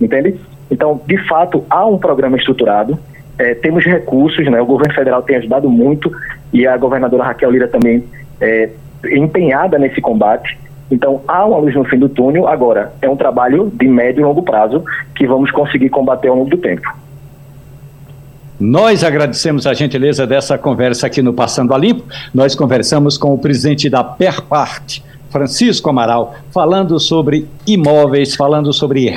[0.00, 0.36] entende?
[0.70, 2.98] Então, de fato, há um programa estruturado,
[3.38, 4.60] é, temos recursos, né?
[4.60, 6.10] o governo federal tem ajudado muito
[6.52, 8.04] e a governadora Raquel Lira também
[8.40, 8.70] é,
[9.12, 10.58] empenhada nesse combate.
[10.90, 12.46] Então, há uma luz no fim do túnel.
[12.46, 14.84] Agora, é um trabalho de médio e longo prazo
[15.14, 16.88] que vamos conseguir combater ao longo do tempo.
[18.60, 22.04] Nós agradecemos a gentileza dessa conversa aqui no Passando a Limpo.
[22.32, 29.12] Nós conversamos com o presidente da Perparte, Francisco Amaral, falando sobre imóveis, falando sobre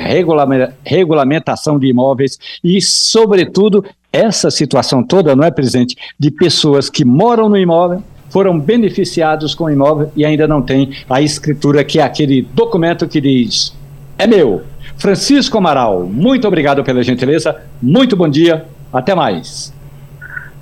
[0.84, 7.48] regulamentação de imóveis e, sobretudo, essa situação toda, não é, presidente, de pessoas que moram
[7.48, 12.02] no imóvel, foram beneficiados com o imóvel e ainda não tem a escritura, que é
[12.02, 13.74] aquele documento que diz:
[14.18, 14.62] é meu.
[14.96, 19.72] Francisco Amaral, muito obrigado pela gentileza, muito bom dia, até mais.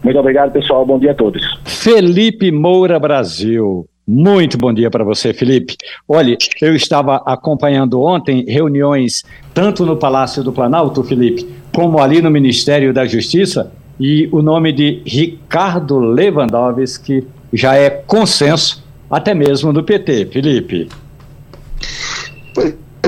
[0.02, 1.42] Muito obrigado, pessoal, bom dia a todos.
[1.64, 3.86] Felipe Moura Brasil.
[4.06, 5.76] Muito bom dia para você, Felipe.
[6.06, 12.30] Olha, eu estava acompanhando ontem reuniões tanto no Palácio do Planalto, Felipe, como ali no
[12.30, 17.26] Ministério da Justiça, e o nome de Ricardo Lewandowski
[17.56, 20.26] já é consenso, até mesmo do PT.
[20.26, 20.88] Felipe.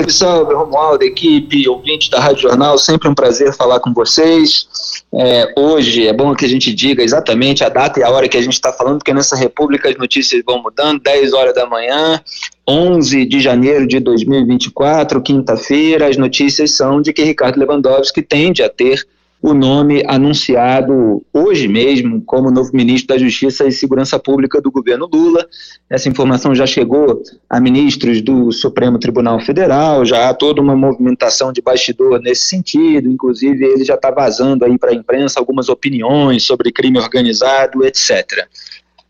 [0.07, 5.03] Salve, Romualdo, equipe, ouvinte da Rádio Jornal, sempre um prazer falar com vocês.
[5.13, 8.37] É, hoje é bom que a gente diga exatamente a data e a hora que
[8.37, 12.21] a gente está falando, porque nessa república as notícias vão mudando, 10 horas da manhã,
[12.67, 18.69] 11 de janeiro de 2024, quinta-feira, as notícias são de que Ricardo Lewandowski tende a
[18.69, 19.05] ter
[19.41, 25.09] o nome anunciado hoje mesmo como novo ministro da Justiça e Segurança Pública do governo
[25.11, 25.47] Lula.
[25.89, 31.53] Essa informação já chegou a ministros do Supremo Tribunal Federal, já há toda uma movimentação
[31.53, 36.43] de bastidor nesse sentido, inclusive ele já está vazando aí para a imprensa algumas opiniões
[36.43, 38.45] sobre crime organizado, etc.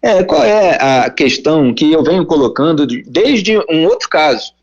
[0.02, 4.54] É, qual é a questão que eu venho colocando desde um outro caso?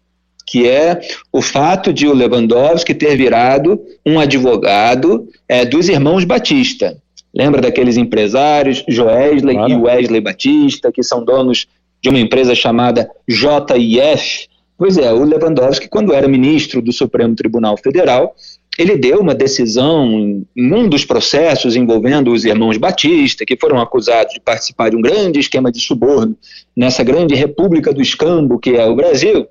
[0.46, 1.00] Que é
[1.32, 6.96] o fato de o Lewandowski ter virado um advogado é, dos irmãos Batista.
[7.34, 9.72] Lembra daqueles empresários, Joesley claro.
[9.72, 11.66] e Wesley Batista, que são donos
[12.00, 14.48] de uma empresa chamada JIF?
[14.78, 18.34] Pois é, o Lewandowski, quando era ministro do Supremo Tribunal Federal,
[18.78, 24.34] ele deu uma decisão em um dos processos envolvendo os irmãos Batista, que foram acusados
[24.34, 26.36] de participar de um grande esquema de suborno
[26.76, 29.46] nessa grande república do escambo que é o Brasil,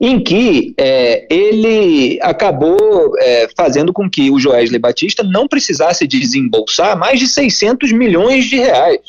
[0.00, 6.98] em que é, ele acabou é, fazendo com que o Joesley Batista não precisasse desembolsar
[6.98, 9.00] mais de 600 milhões de reais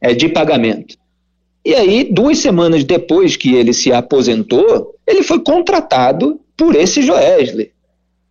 [0.00, 0.96] é, de pagamento.
[1.64, 7.72] E aí, duas semanas depois que ele se aposentou, ele foi contratado por esse Joesley.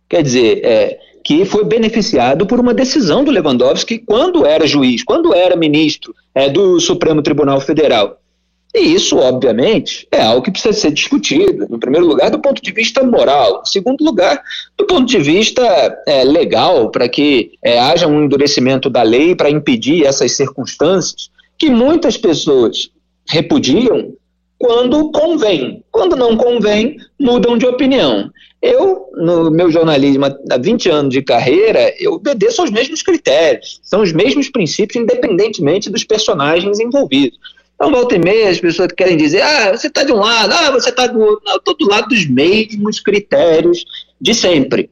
[0.08, 5.34] Quer dizer, é, que foi beneficiado por uma decisão do Lewandowski quando era juiz, quando
[5.34, 8.18] era ministro é, do Supremo Tribunal Federal.
[8.74, 12.70] E isso, obviamente, é algo que precisa ser discutido, no primeiro lugar, do ponto de
[12.70, 14.42] vista moral, em segundo lugar,
[14.76, 15.62] do ponto de vista
[16.06, 21.70] é, legal, para que é, haja um endurecimento da lei para impedir essas circunstâncias que
[21.70, 22.90] muitas pessoas
[23.26, 24.12] repudiam
[24.58, 25.82] quando convém.
[25.90, 28.30] Quando não convém, mudam de opinião.
[28.60, 34.02] Eu, no meu jornalismo há 20 anos de carreira, eu obedeço aos mesmos critérios, são
[34.02, 37.38] os mesmos princípios, independentemente dos personagens envolvidos.
[37.78, 40.72] Então, volta e meia, as pessoas querem dizer, ah, você está de um lado, ah,
[40.72, 41.42] você está do outro.
[41.46, 43.84] Não, eu estou do lado dos mesmos critérios
[44.20, 44.90] de sempre.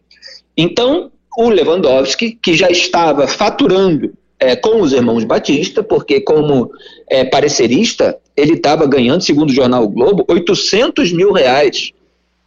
[0.57, 6.71] Então, o Lewandowski, que já estava faturando é, com os irmãos Batista, porque como
[7.11, 11.93] é, parecerista, ele estava ganhando, segundo o jornal o Globo, 800 mil reais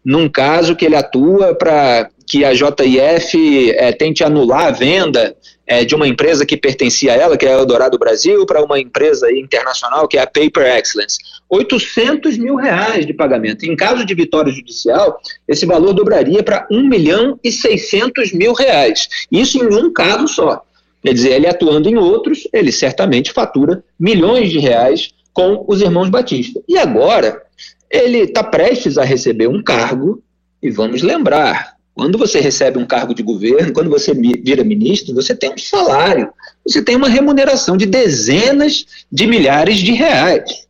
[0.05, 5.35] num caso que ele atua para que a JIF é, tente anular a venda
[5.69, 8.79] é, de uma empresa que pertencia a ela, que é a Eldorado Brasil, para uma
[8.79, 11.19] empresa internacional que é a Paper Excellence.
[11.47, 13.63] 800 mil reais de pagamento.
[13.63, 19.07] Em caso de vitória judicial, esse valor dobraria para 1 milhão e 600 mil reais.
[19.31, 20.63] Isso em um caso só.
[21.03, 26.09] Quer dizer, ele atuando em outros, ele certamente fatura milhões de reais com os irmãos
[26.09, 26.59] Batista.
[26.67, 27.43] E agora,
[27.91, 30.21] ele está prestes a receber um cargo,
[30.61, 35.35] e vamos lembrar, quando você recebe um cargo de governo, quando você vira ministro, você
[35.35, 36.29] tem um salário,
[36.65, 40.65] você tem uma remuneração de dezenas de milhares de reais.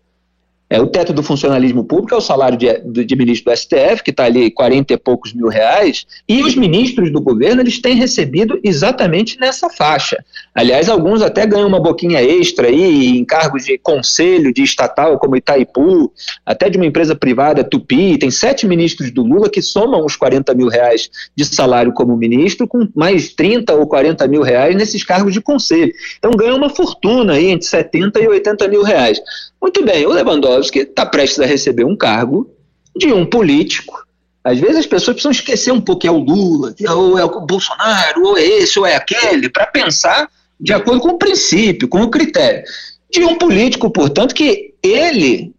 [0.70, 4.12] É, o teto do funcionalismo público é o salário de, de, ministro do STF, que
[4.12, 8.60] está ali 40 e poucos mil reais, e os ministros do governo eles têm recebido
[8.64, 10.24] exatamente nessa faixa.
[10.54, 15.36] Aliás, alguns até ganham uma boquinha extra aí em cargos de conselho de estatal, como
[15.36, 16.14] Itaipu,
[16.46, 18.20] até de uma empresa privada, Tupi.
[18.20, 22.68] Tem sete ministros do Lula que somam os 40 mil reais de salário como ministro,
[22.68, 25.92] com mais 30 ou 40 mil reais nesses cargos de conselho.
[26.20, 29.20] Então ganham uma fortuna aí entre 70 e 80 mil reais.
[29.62, 32.50] Muito bem, o Lewandowski está prestes a receber um cargo
[32.96, 34.06] de um político.
[34.44, 37.42] Às vezes as pessoas precisam esquecer um pouco que é o Lula, ou é o
[37.42, 40.30] Bolsonaro, ou é esse, ou é aquele, para pensar
[40.60, 42.64] de acordo com o princípio, com o critério.
[43.12, 45.54] De um político, portanto, que ele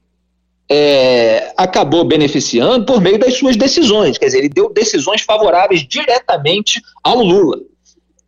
[0.70, 4.18] é, acabou beneficiando por meio das suas decisões.
[4.18, 7.59] Quer dizer, ele deu decisões favoráveis diretamente ao Lula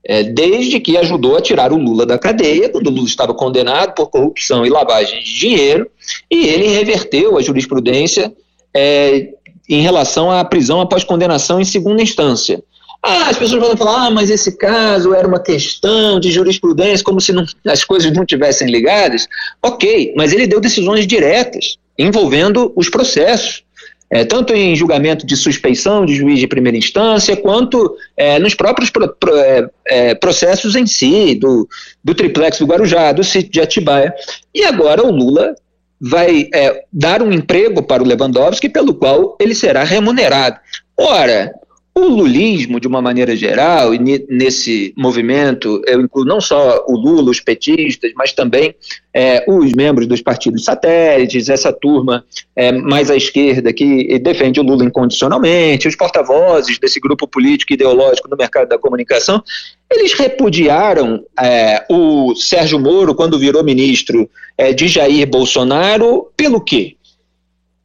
[0.04, 3.94] é, desde que ajudou a tirar o Lula da cadeia, quando o Lula estava condenado
[3.94, 5.90] por corrupção e lavagem de dinheiro,
[6.30, 8.32] e ele reverteu a jurisprudência
[8.74, 9.28] é,
[9.68, 12.62] em relação à prisão após condenação em segunda instância.
[13.04, 17.20] Ah, as pessoas vão falar, ah, mas esse caso era uma questão de jurisprudência, como
[17.20, 19.26] se não, as coisas não tivessem ligadas.
[19.60, 23.64] Ok, mas ele deu decisões diretas envolvendo os processos
[24.12, 28.90] é, tanto em julgamento de suspeição de juiz de primeira instância, quanto é, nos próprios
[28.90, 31.66] pro, pro, é, é, processos em si, do,
[32.04, 34.12] do triplex do Guarujá, do sítio de Atibaia.
[34.54, 35.54] E agora o Lula
[35.98, 40.60] vai é, dar um emprego para o Lewandowski, pelo qual ele será remunerado.
[40.94, 41.50] Ora,
[41.94, 47.30] o lulismo, de uma maneira geral, e nesse movimento eu incluo não só o Lula,
[47.30, 48.74] os petistas, mas também
[49.12, 52.24] é, os membros dos partidos satélites, essa turma
[52.56, 57.74] é, mais à esquerda que defende o Lula incondicionalmente, os porta-vozes desse grupo político e
[57.74, 59.42] ideológico no mercado da comunicação,
[59.90, 66.96] eles repudiaram é, o Sérgio Moro quando virou ministro é, de Jair Bolsonaro pelo quê?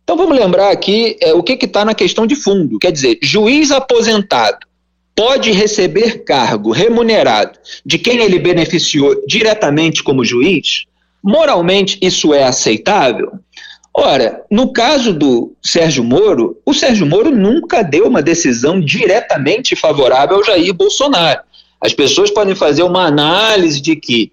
[0.08, 2.80] Então vamos lembrar aqui é, o que está na questão de fundo.
[2.80, 4.66] Quer dizer, juiz aposentado
[5.14, 10.86] pode receber cargo remunerado de quem ele beneficiou diretamente como juiz?
[11.22, 13.34] Moralmente isso é aceitável?
[13.93, 20.38] Ora, no caso do Sérgio Moro, o Sérgio Moro nunca deu uma decisão diretamente favorável
[20.38, 21.41] ao Jair Bolsonaro.
[21.82, 24.32] As pessoas podem fazer uma análise de que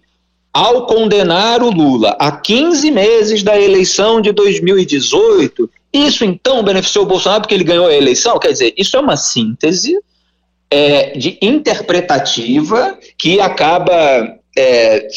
[0.55, 7.09] ao condenar o Lula a 15 meses da eleição de 2018, isso então beneficiou o
[7.09, 8.39] Bolsonaro porque ele ganhou a eleição?
[8.39, 9.99] Quer dizer, isso é uma síntese
[10.71, 15.09] é, de interpretativa que acaba é,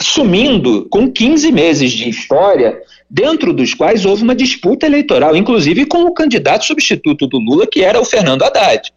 [0.00, 2.80] sumindo com 15 meses de história,
[3.10, 7.82] dentro dos quais houve uma disputa eleitoral, inclusive com o candidato substituto do Lula, que
[7.82, 8.92] era o Fernando Haddad.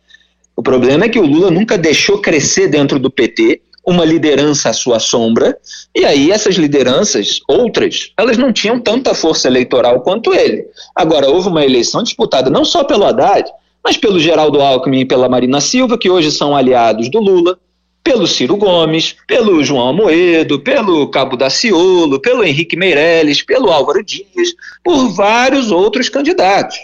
[0.55, 4.73] O problema é que o Lula nunca deixou crescer dentro do PT uma liderança à
[4.73, 5.57] sua sombra,
[5.95, 10.65] e aí essas lideranças, outras, elas não tinham tanta força eleitoral quanto ele.
[10.93, 13.49] Agora, houve uma eleição disputada não só pelo Haddad,
[13.81, 17.57] mas pelo Geraldo Alckmin e pela Marina Silva, que hoje são aliados do Lula,
[18.03, 24.53] pelo Ciro Gomes, pelo João Amoedo, pelo Cabo Daciolo, pelo Henrique Meirelles, pelo Álvaro Dias,
[24.83, 26.77] por vários outros candidatos.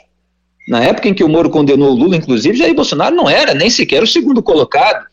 [0.70, 3.70] Na época em que o Moro condenou o Lula, inclusive, Jair Bolsonaro não era nem
[3.70, 5.06] sequer o segundo colocado.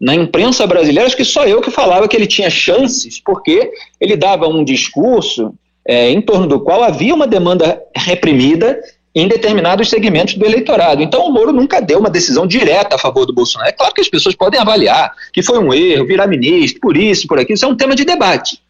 [0.00, 3.70] Na imprensa brasileira, acho que só eu que falava que ele tinha chances, porque
[4.00, 5.52] ele dava um discurso
[5.86, 8.80] é, em torno do qual havia uma demanda reprimida
[9.14, 11.02] em determinados segmentos do eleitorado.
[11.02, 13.70] Então, o Moro nunca deu uma decisão direta a favor do Bolsonaro.
[13.70, 17.26] É claro que as pessoas podem avaliar que foi um erro, virar ministro, por isso,
[17.26, 18.62] por aquilo, isso é um tema de debate.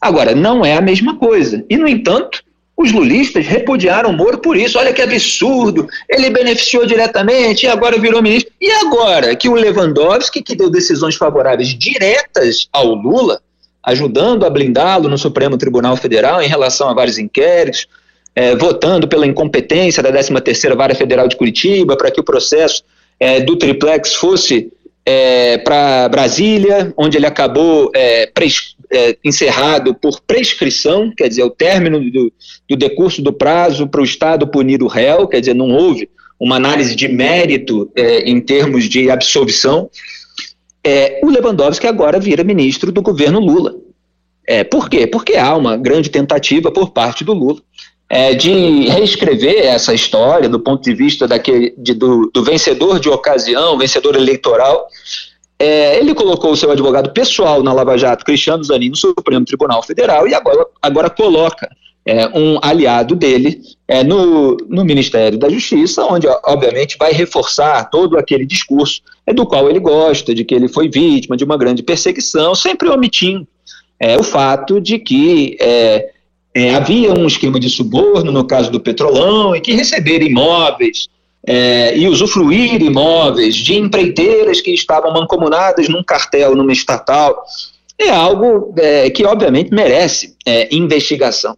[0.00, 1.64] Agora, não é a mesma coisa.
[1.68, 2.44] E, no entanto,
[2.78, 4.78] os lulistas repudiaram o Moro por isso.
[4.78, 5.88] Olha que absurdo.
[6.08, 8.52] Ele beneficiou diretamente e agora virou ministro.
[8.60, 13.40] E agora que o Lewandowski, que deu decisões favoráveis diretas ao Lula,
[13.82, 17.88] ajudando a blindá-lo no Supremo Tribunal Federal em relação a vários inquéritos,
[18.32, 22.84] é, votando pela incompetência da 13ª Vara Federal de Curitiba para que o processo
[23.18, 24.72] é, do triplex fosse
[25.10, 28.30] é, para Brasília, onde ele acabou é,
[28.90, 32.30] é, encerrado por prescrição, quer dizer, o término do,
[32.68, 36.56] do decurso do prazo para o Estado punir o réu, quer dizer, não houve uma
[36.56, 39.88] análise de mérito é, em termos de absolvição.
[40.84, 43.76] É, o Lewandowski agora vira ministro do governo Lula.
[44.46, 45.06] É, por quê?
[45.06, 47.62] Porque há uma grande tentativa por parte do Lula
[48.08, 53.08] é, de reescrever essa história do ponto de vista daquele, de, do, do vencedor de
[53.08, 54.88] ocasião, vencedor eleitoral,
[55.58, 59.82] é, ele colocou o seu advogado pessoal na Lava Jato, Cristiano Zanin, no Supremo Tribunal
[59.82, 61.68] Federal, e agora, agora coloca
[62.06, 68.16] é, um aliado dele é, no, no Ministério da Justiça, onde, obviamente, vai reforçar todo
[68.16, 71.82] aquele discurso é, do qual ele gosta, de que ele foi vítima de uma grande
[71.82, 73.46] perseguição, sempre omitindo
[74.00, 75.58] é, o fato de que
[76.54, 81.08] é, havia um esquema de suborno, no caso do Petrolão, e que receber imóveis
[81.46, 87.42] é, e usufruir imóveis de empreiteiras que estavam mancomunadas num cartel, numa estatal,
[87.98, 91.56] é algo é, que, obviamente, merece é, investigação.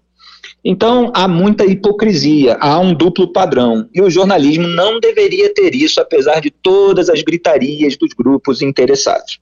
[0.65, 6.01] Então, há muita hipocrisia, há um duplo padrão, e o jornalismo não deveria ter isso,
[6.01, 9.39] apesar de todas as gritarias dos grupos interessados.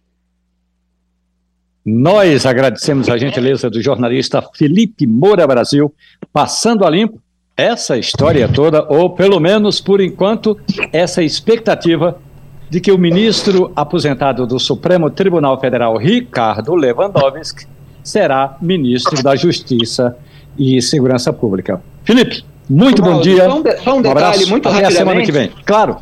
[1.91, 5.91] Nós agradecemos a gentileza do jornalista Felipe Moura Brasil,
[6.31, 7.19] passando a limpo
[7.57, 10.61] essa história toda, ou pelo menos por enquanto,
[10.93, 12.21] essa expectativa
[12.69, 17.67] de que o ministro aposentado do Supremo Tribunal Federal, Ricardo Lewandowski,
[18.05, 20.15] será ministro da Justiça
[20.59, 21.83] e Segurança Pública.
[22.05, 23.49] Felipe, muito bom dia.
[23.49, 25.51] Só um, de, só um detalhe, abraço, muito até a semana que vem.
[25.65, 25.97] Claro,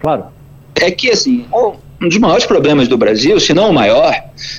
[0.00, 0.26] claro.
[0.74, 1.46] É que, assim,
[2.00, 4.14] um dos maiores problemas do Brasil, se não o maior,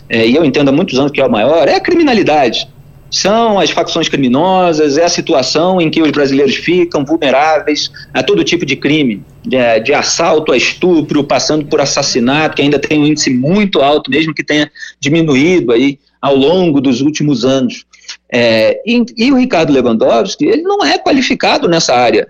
[0.10, 2.68] é, e eu entendo há muitos anos que é o maior, é a criminalidade
[3.16, 8.44] são as facções criminosas, é a situação em que os brasileiros ficam vulneráveis a todo
[8.44, 13.06] tipo de crime, de, de, assalto a estupro, passando por assassinato, que ainda tem um
[13.06, 14.70] índice muito alto, mesmo que tenha
[15.00, 17.86] diminuído aí ao longo dos últimos anos.
[18.32, 22.28] É, e, e o Ricardo Lewandowski, ele não é qualificado nessa área.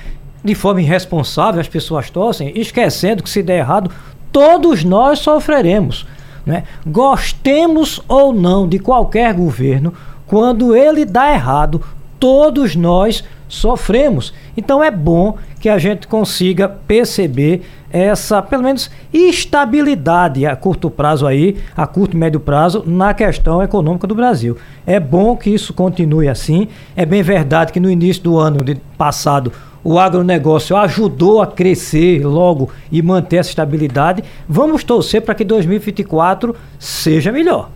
[0.43, 3.91] De forma irresponsável, as pessoas torcem, esquecendo que se der errado,
[4.31, 6.05] todos nós sofreremos.
[6.45, 6.63] Né?
[6.85, 9.93] Gostemos ou não de qualquer governo,
[10.25, 11.81] quando ele dá errado,
[12.19, 14.33] todos nós sofremos.
[14.57, 21.27] Então é bom que a gente consiga perceber essa, pelo menos, estabilidade a curto prazo
[21.27, 24.57] aí, a curto e médio prazo, na questão econômica do Brasil.
[24.85, 26.67] É bom que isso continue assim.
[26.95, 29.51] É bem verdade que no início do ano de passado
[29.83, 34.23] o agronegócio ajudou a crescer logo e manter essa estabilidade.
[34.47, 37.71] Vamos torcer para que 2024 seja melhor.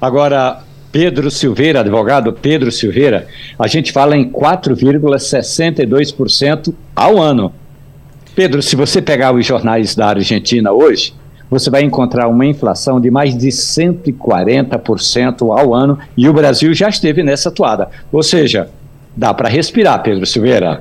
[0.00, 3.26] Agora, Pedro Silveira, advogado Pedro Silveira,
[3.58, 7.52] a gente fala em 4,62% ao ano.
[8.34, 11.12] Pedro, se você pegar os jornais da Argentina hoje,
[11.50, 16.88] você vai encontrar uma inflação de mais de 140% ao ano e o Brasil já
[16.88, 17.90] esteve nessa toada.
[18.10, 18.70] Ou seja,
[19.14, 20.80] dá para respirar, Pedro Silveira.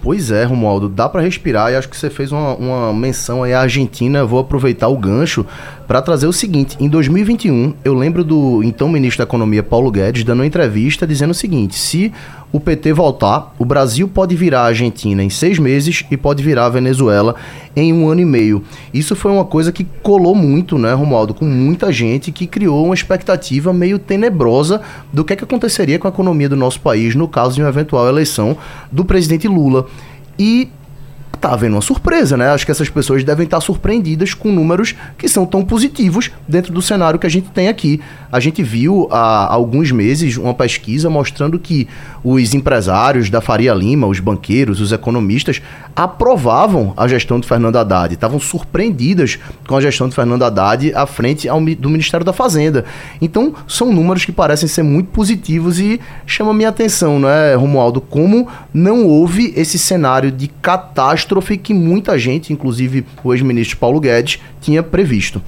[0.00, 3.52] Pois é, Romualdo, dá para respirar e acho que você fez uma, uma menção aí
[3.52, 4.24] à Argentina.
[4.24, 5.44] Vou aproveitar o gancho
[5.86, 10.24] para trazer o seguinte: em 2021, eu lembro do então ministro da Economia Paulo Guedes
[10.24, 12.12] dando uma entrevista dizendo o seguinte: se
[12.50, 16.66] o PT voltar, o Brasil pode virar a Argentina em seis meses e pode virar
[16.66, 17.34] a Venezuela
[17.76, 18.64] em um ano e meio.
[18.92, 22.94] Isso foi uma coisa que colou muito, né, Romualdo, com muita gente que criou uma
[22.94, 24.80] expectativa meio tenebrosa
[25.12, 27.68] do que, é que aconteceria com a economia do nosso país no caso de uma
[27.68, 28.56] eventual eleição
[28.90, 29.86] do presidente Lula.
[30.38, 30.68] E
[31.40, 32.50] tá havendo uma surpresa, né?
[32.50, 36.82] Acho que essas pessoas devem estar surpreendidas com números que são tão positivos dentro do
[36.82, 38.00] cenário que a gente tem aqui.
[38.30, 41.88] A gente viu há alguns meses uma pesquisa mostrando que
[42.22, 45.62] os empresários da Faria Lima, os banqueiros, os economistas,
[45.94, 51.06] aprovavam a gestão de Fernando Haddad, estavam surpreendidas com a gestão de Fernando Haddad à
[51.06, 52.84] frente ao, do Ministério da Fazenda.
[53.20, 58.48] Então, são números que parecem ser muito positivos e chama minha atenção, né, Romualdo, como
[58.72, 61.17] não houve esse cenário de catástrofe
[61.58, 65.42] que muita gente, inclusive o ex-ministro Paulo Guedes, tinha previsto.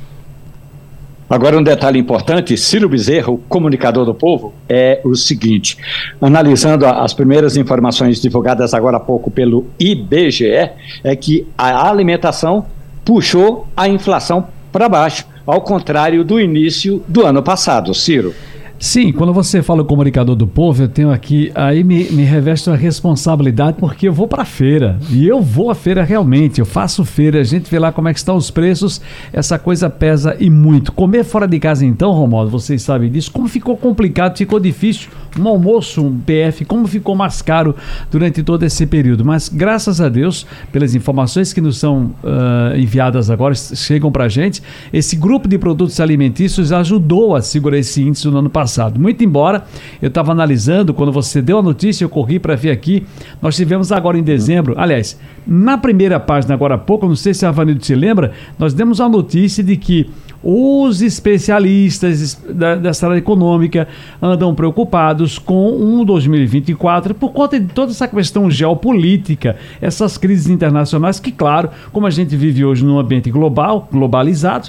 [1.31, 5.79] Agora, um detalhe importante: Ciro Bezerro, comunicador do povo, é o seguinte:
[6.21, 10.71] analisando as primeiras informações divulgadas agora há pouco pelo IBGE,
[11.05, 12.67] é que a alimentação
[13.05, 17.95] puxou a inflação para baixo, ao contrário do início do ano passado.
[17.95, 18.35] Ciro.
[18.83, 22.71] Sim, quando você fala o comunicador do povo, eu tenho aqui, aí me, me reveste
[22.71, 24.99] uma responsabilidade porque eu vou para a feira.
[25.11, 28.15] E eu vou à feira realmente, eu faço feira, a gente vê lá como é
[28.15, 28.99] que estão os preços,
[29.35, 30.93] essa coisa pesa e muito.
[30.93, 35.11] Comer fora de casa então, Romualdo, vocês sabem disso, como ficou complicado, ficou difícil.
[35.39, 37.77] Um almoço, um PF, como ficou mais caro
[38.11, 39.25] durante todo esse período.
[39.25, 44.61] Mas graças a Deus, pelas informações que nos são uh, enviadas agora, chegam para gente,
[44.91, 49.01] esse grupo de produtos alimentícios ajudou a segurar esse índice no ano passado passado.
[49.01, 49.65] Muito embora
[50.01, 53.05] eu estava analisando, quando você deu a notícia, eu corri para ver aqui.
[53.43, 57.45] Nós tivemos agora em dezembro, aliás, na primeira página, agora há pouco, não sei se
[57.45, 60.09] a Vanildo se lembra, nós demos a notícia de que
[60.43, 63.87] os especialistas da, dessa área econômica
[64.21, 71.21] andam preocupados com um 2024 por conta de toda essa questão geopolítica, essas crises internacionais
[71.21, 74.69] que, claro, como a gente vive hoje num ambiente global, globalizado,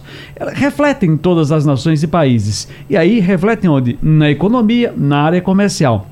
[0.53, 2.67] refletem em todas as nações e países.
[2.89, 3.97] E aí refletem onde?
[4.01, 6.07] Na economia, na área comercial.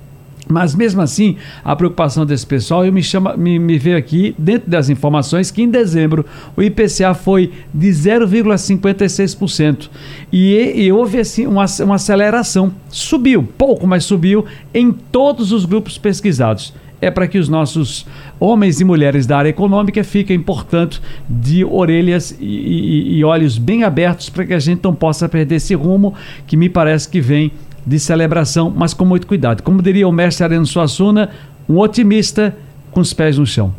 [0.51, 4.67] Mas mesmo assim, a preocupação desse pessoal, eu me, chama, me, me veio aqui, dentro
[4.67, 6.25] das informações, que em dezembro
[6.57, 9.91] o IPCA foi de 0,56%.
[10.33, 12.73] E, e houve assim uma, uma aceleração.
[12.89, 14.43] Subiu, pouco, mas subiu
[14.73, 18.05] em todos os grupos pesquisados é para que os nossos
[18.39, 23.83] homens e mulheres da área econômica fiquem, portanto, de orelhas e, e, e olhos bem
[23.83, 26.13] abertos para que a gente não possa perder esse rumo
[26.45, 27.53] que me parece que vem
[27.85, 29.63] de celebração, mas com muito cuidado.
[29.63, 31.29] Como diria o mestre Areno Suassuna,
[31.67, 32.55] um otimista
[32.91, 33.73] com os pés no chão.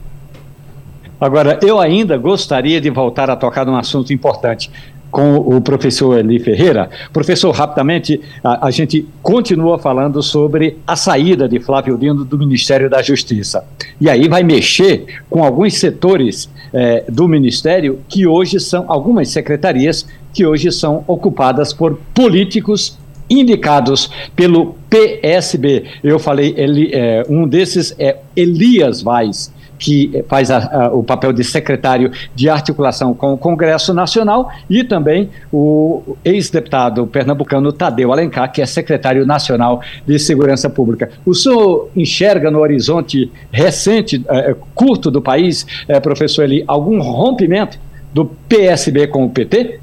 [1.21, 4.71] Agora, eu ainda gostaria de voltar a tocar num assunto importante
[5.11, 6.89] com o professor Eli Ferreira.
[7.13, 12.89] Professor, rapidamente, a, a, gente continua falando sobre a saída de Flávio Dino do Ministério
[12.89, 13.65] da Justiça.
[14.01, 20.07] E aí vai mexer com alguns setores eh, do Ministério que hoje são, algumas secretarias
[20.33, 22.97] que hoje são ocupadas por políticos
[23.31, 25.85] indicados pelo PSB.
[26.03, 31.33] Eu falei, ele, é, um desses é Elias Vaz que faz a, a, o papel
[31.33, 38.53] de secretário de articulação com o Congresso Nacional, e também o ex-deputado pernambucano Tadeu Alencar,
[38.53, 41.11] que é secretário nacional de Segurança Pública.
[41.25, 47.79] O senhor enxerga no horizonte recente, é, curto do país, é, professor Eli, algum rompimento
[48.13, 49.81] do PSB com o PT?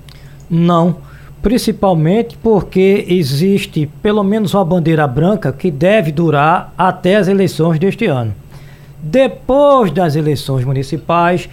[0.49, 1.06] Não
[1.47, 8.05] principalmente porque existe pelo menos uma bandeira branca que deve durar até as eleições deste
[8.05, 8.35] ano.
[9.01, 11.47] Depois das eleições municipais,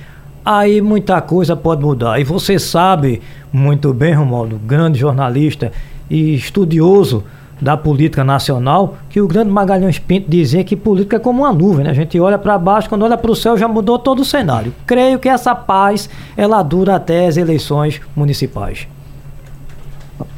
[0.45, 2.19] aí muita coisa pode mudar.
[2.19, 3.23] E você sabe
[3.53, 5.71] muito bem, Romualdo, grande jornalista
[6.11, 7.23] e estudioso
[7.61, 11.85] da política nacional, que o grande Magalhães Pinto dizia que política é como uma nuvem,
[11.85, 11.91] né?
[11.91, 14.75] A gente olha para baixo, quando olha para o céu já mudou todo o cenário.
[14.85, 18.89] Creio que essa paz ela dura até as eleições municipais.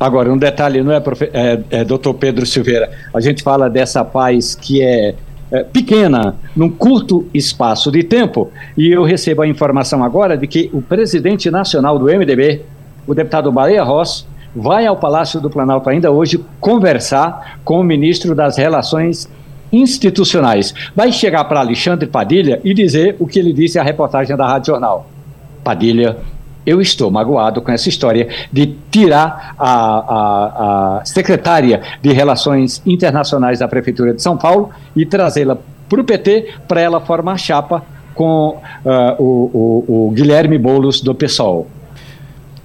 [0.01, 1.31] Agora, um detalhe, não é, profe...
[1.33, 2.91] é, é doutor Pedro Silveira?
[3.15, 5.15] A gente fala dessa paz que é
[5.51, 8.51] é, pequena, num curto espaço de tempo.
[8.77, 12.63] E eu recebo a informação agora de que o presidente nacional do MDB,
[13.07, 18.35] o deputado Baleia Ross, vai ao Palácio do Planalto ainda hoje conversar com o ministro
[18.35, 19.29] das Relações
[19.73, 20.75] Institucionais.
[20.97, 24.73] Vai chegar para Alexandre Padilha e dizer o que ele disse à reportagem da Rádio
[24.73, 25.09] Jornal.
[25.63, 26.17] Padilha,
[26.67, 33.61] eu estou magoado com essa história de tirar a, a, a secretária de Relações Internacionais
[33.61, 35.57] da Prefeitura de São Paulo e trazê-la
[35.89, 37.83] para o PT para ela formar chapa
[38.15, 41.69] com uh, o, o, o Guilherme Boulos do PSOL.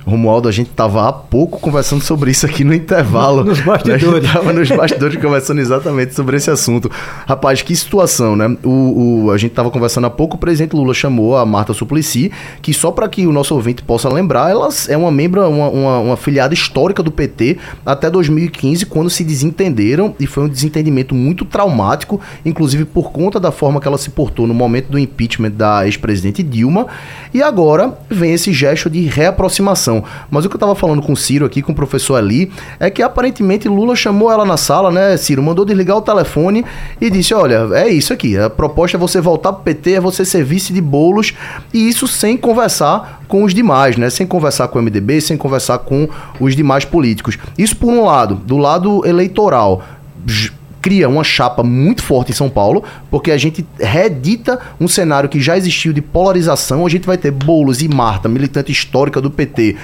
[0.06, 3.44] Romualdo, a gente estava há pouco conversando sobre isso aqui no intervalo.
[3.44, 4.26] Nos bastidores.
[4.26, 6.90] Estava nos bastidores conversando exatamente sobre esse assunto.
[7.28, 8.57] Rapaz, que situação, né?
[8.64, 12.32] O, o a gente estava conversando há pouco, o presidente Lula chamou a Marta Suplicy,
[12.61, 15.99] que só para que o nosso ouvinte possa lembrar, ela é uma membro, uma, uma,
[15.99, 21.45] uma filiada histórica do PT até 2015, quando se desentenderam, e foi um desentendimento muito
[21.45, 25.86] traumático, inclusive por conta da forma que ela se portou no momento do impeachment da
[25.86, 26.88] ex-presidente Dilma.
[27.34, 29.90] E agora vem esse gesto de reaproximação
[30.30, 32.89] mas o que eu tava falando com o Ciro aqui, com o professor Ali, é
[32.89, 35.41] que aparentemente Lula chamou ela na sala, né, Ciro?
[35.41, 36.63] Mandou desligar o telefone
[36.99, 38.38] e disse: Olha, é isso aqui.
[38.38, 41.34] A proposta é você voltar pro PT, é você ser vice de bolos,
[41.73, 44.09] e isso sem conversar com os demais, né?
[44.09, 46.07] Sem conversar com o MDB, sem conversar com
[46.39, 47.38] os demais políticos.
[47.57, 49.84] Isso por um lado, do lado eleitoral
[50.81, 55.39] cria uma chapa muito forte em São Paulo, porque a gente reedita um cenário que
[55.39, 56.85] já existiu de polarização.
[56.85, 59.77] A gente vai ter Boulos e Marta, militante histórica do PT,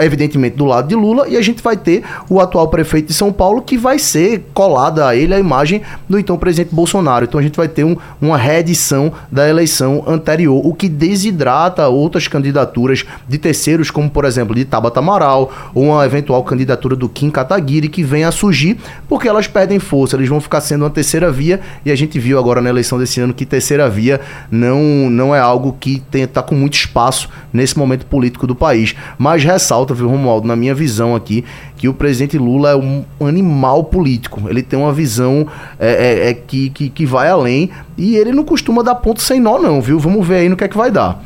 [0.00, 3.32] evidentemente, do lado de Lula, e a gente vai ter o atual prefeito de São
[3.32, 7.24] Paulo, que vai ser colada a ele a imagem do então presidente Bolsonaro.
[7.24, 12.28] Então a gente vai ter um, uma reedição da eleição anterior, o que desidrata outras
[12.28, 17.30] candidaturas de terceiros, como por exemplo de Tabata Amaral, ou uma eventual candidatura do Kim
[17.30, 18.78] Kataguiri, que vem a surgir,
[19.08, 22.38] porque elas perdem força, eles vão ficar sendo uma terceira via, e a gente viu
[22.38, 24.20] agora na eleição desse ano que terceira via
[24.50, 28.94] não, não é algo que está com muito espaço nesse momento político do país.
[29.18, 31.44] Mas ressalta viu, Romualdo, na minha visão aqui,
[31.76, 34.48] que o presidente Lula é um animal político.
[34.48, 35.46] Ele tem uma visão
[35.78, 39.40] é, é, é que, que, que vai além e ele não costuma dar ponto sem
[39.40, 39.98] nó, não, viu?
[39.98, 41.22] Vamos ver aí no que é que vai dar.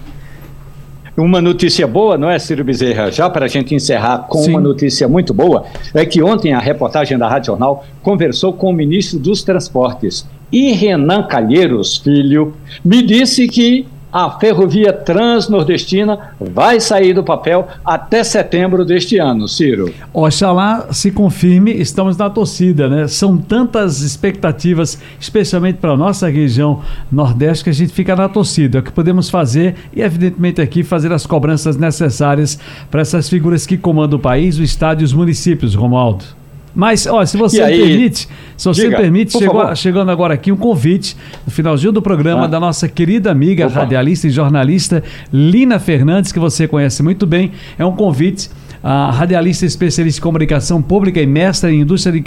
[1.16, 3.08] Uma notícia boa, não é, Ciro Bezerra?
[3.12, 4.50] Já para a gente encerrar com Sim.
[4.50, 5.64] uma notícia muito boa,
[5.94, 10.26] é que ontem a reportagem da Rádio Jornal conversou com o ministro dos Transportes.
[10.50, 12.54] E Renan Calheiros, filho,
[12.84, 19.92] me disse que a ferrovia transnordestina vai sair do papel até setembro deste ano, Ciro.
[20.12, 23.08] Oxalá se confirme, estamos na torcida, né?
[23.08, 26.80] São tantas expectativas, especialmente para a nossa região
[27.10, 28.78] nordeste, que a gente fica na torcida.
[28.78, 32.56] É o que podemos fazer e, evidentemente, aqui fazer as cobranças necessárias
[32.92, 36.43] para essas figuras que comandam o país, o estado e os municípios, Romualdo.
[36.74, 40.56] Mas, ó, se você aí, permite, se você diga, permite, chegou, chegando agora aqui um
[40.56, 42.48] convite no finalzinho do programa ah.
[42.48, 43.80] da nossa querida amiga, Opa.
[43.80, 45.02] radialista e jornalista
[45.32, 47.52] Lina Fernandes, que você conhece muito bem.
[47.78, 48.50] É um convite
[48.84, 52.20] a radialista especialista em comunicação pública e mestra em indústria de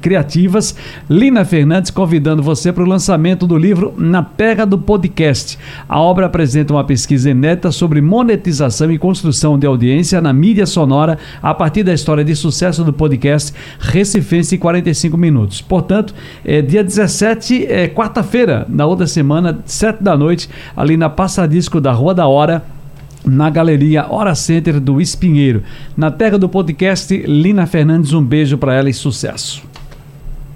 [0.00, 0.74] criativas,
[1.10, 5.58] Lina Fernandes, convidando você para o lançamento do livro Na Pega do Podcast.
[5.86, 11.18] A obra apresenta uma pesquisa inédita sobre monetização e construção de audiência na mídia sonora
[11.42, 15.60] a partir da história de sucesso do podcast Recifense 45 Minutos.
[15.60, 21.78] Portanto, é dia 17, é quarta-feira, na outra semana, 7 da noite, ali na Passadisco
[21.78, 22.79] da Rua da Hora
[23.24, 25.62] na Galeria Hora Center do Espinheiro.
[25.96, 29.62] Na terra do podcast, Lina Fernandes, um beijo para ela e sucesso.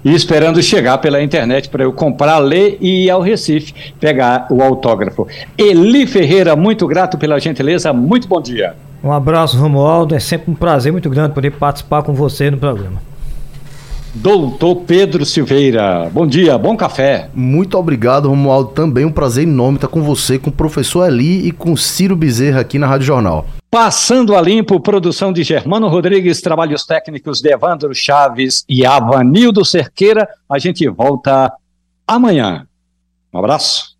[0.03, 4.61] E esperando chegar pela internet para eu comprar, ler e ir ao Recife pegar o
[4.61, 5.27] autógrafo.
[5.57, 8.75] Eli Ferreira, muito grato pela gentileza, muito bom dia.
[9.03, 10.13] Um abraço, Romualdo.
[10.13, 13.01] É sempre um prazer muito grande poder participar com você no programa.
[14.15, 17.29] Doutor Pedro Silveira, bom dia, bom café.
[17.35, 18.69] Muito obrigado, Romualdo.
[18.71, 22.61] Também um prazer enorme estar com você, com o professor Eli e com Ciro Bezerra
[22.61, 23.45] aqui na Rádio Jornal.
[23.69, 30.25] Passando a limpo, produção de Germano Rodrigues, trabalhos técnicos de Evandro Chaves e Avanildo Cerqueira.
[30.49, 31.51] A gente volta
[32.07, 32.65] amanhã.
[33.33, 33.95] Um abraço.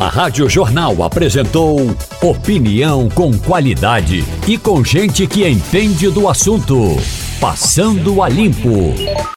[0.00, 1.78] A Rádio Jornal apresentou
[2.22, 6.96] opinião com qualidade e com gente que entende do assunto.
[7.40, 9.30] Passando a Limpo.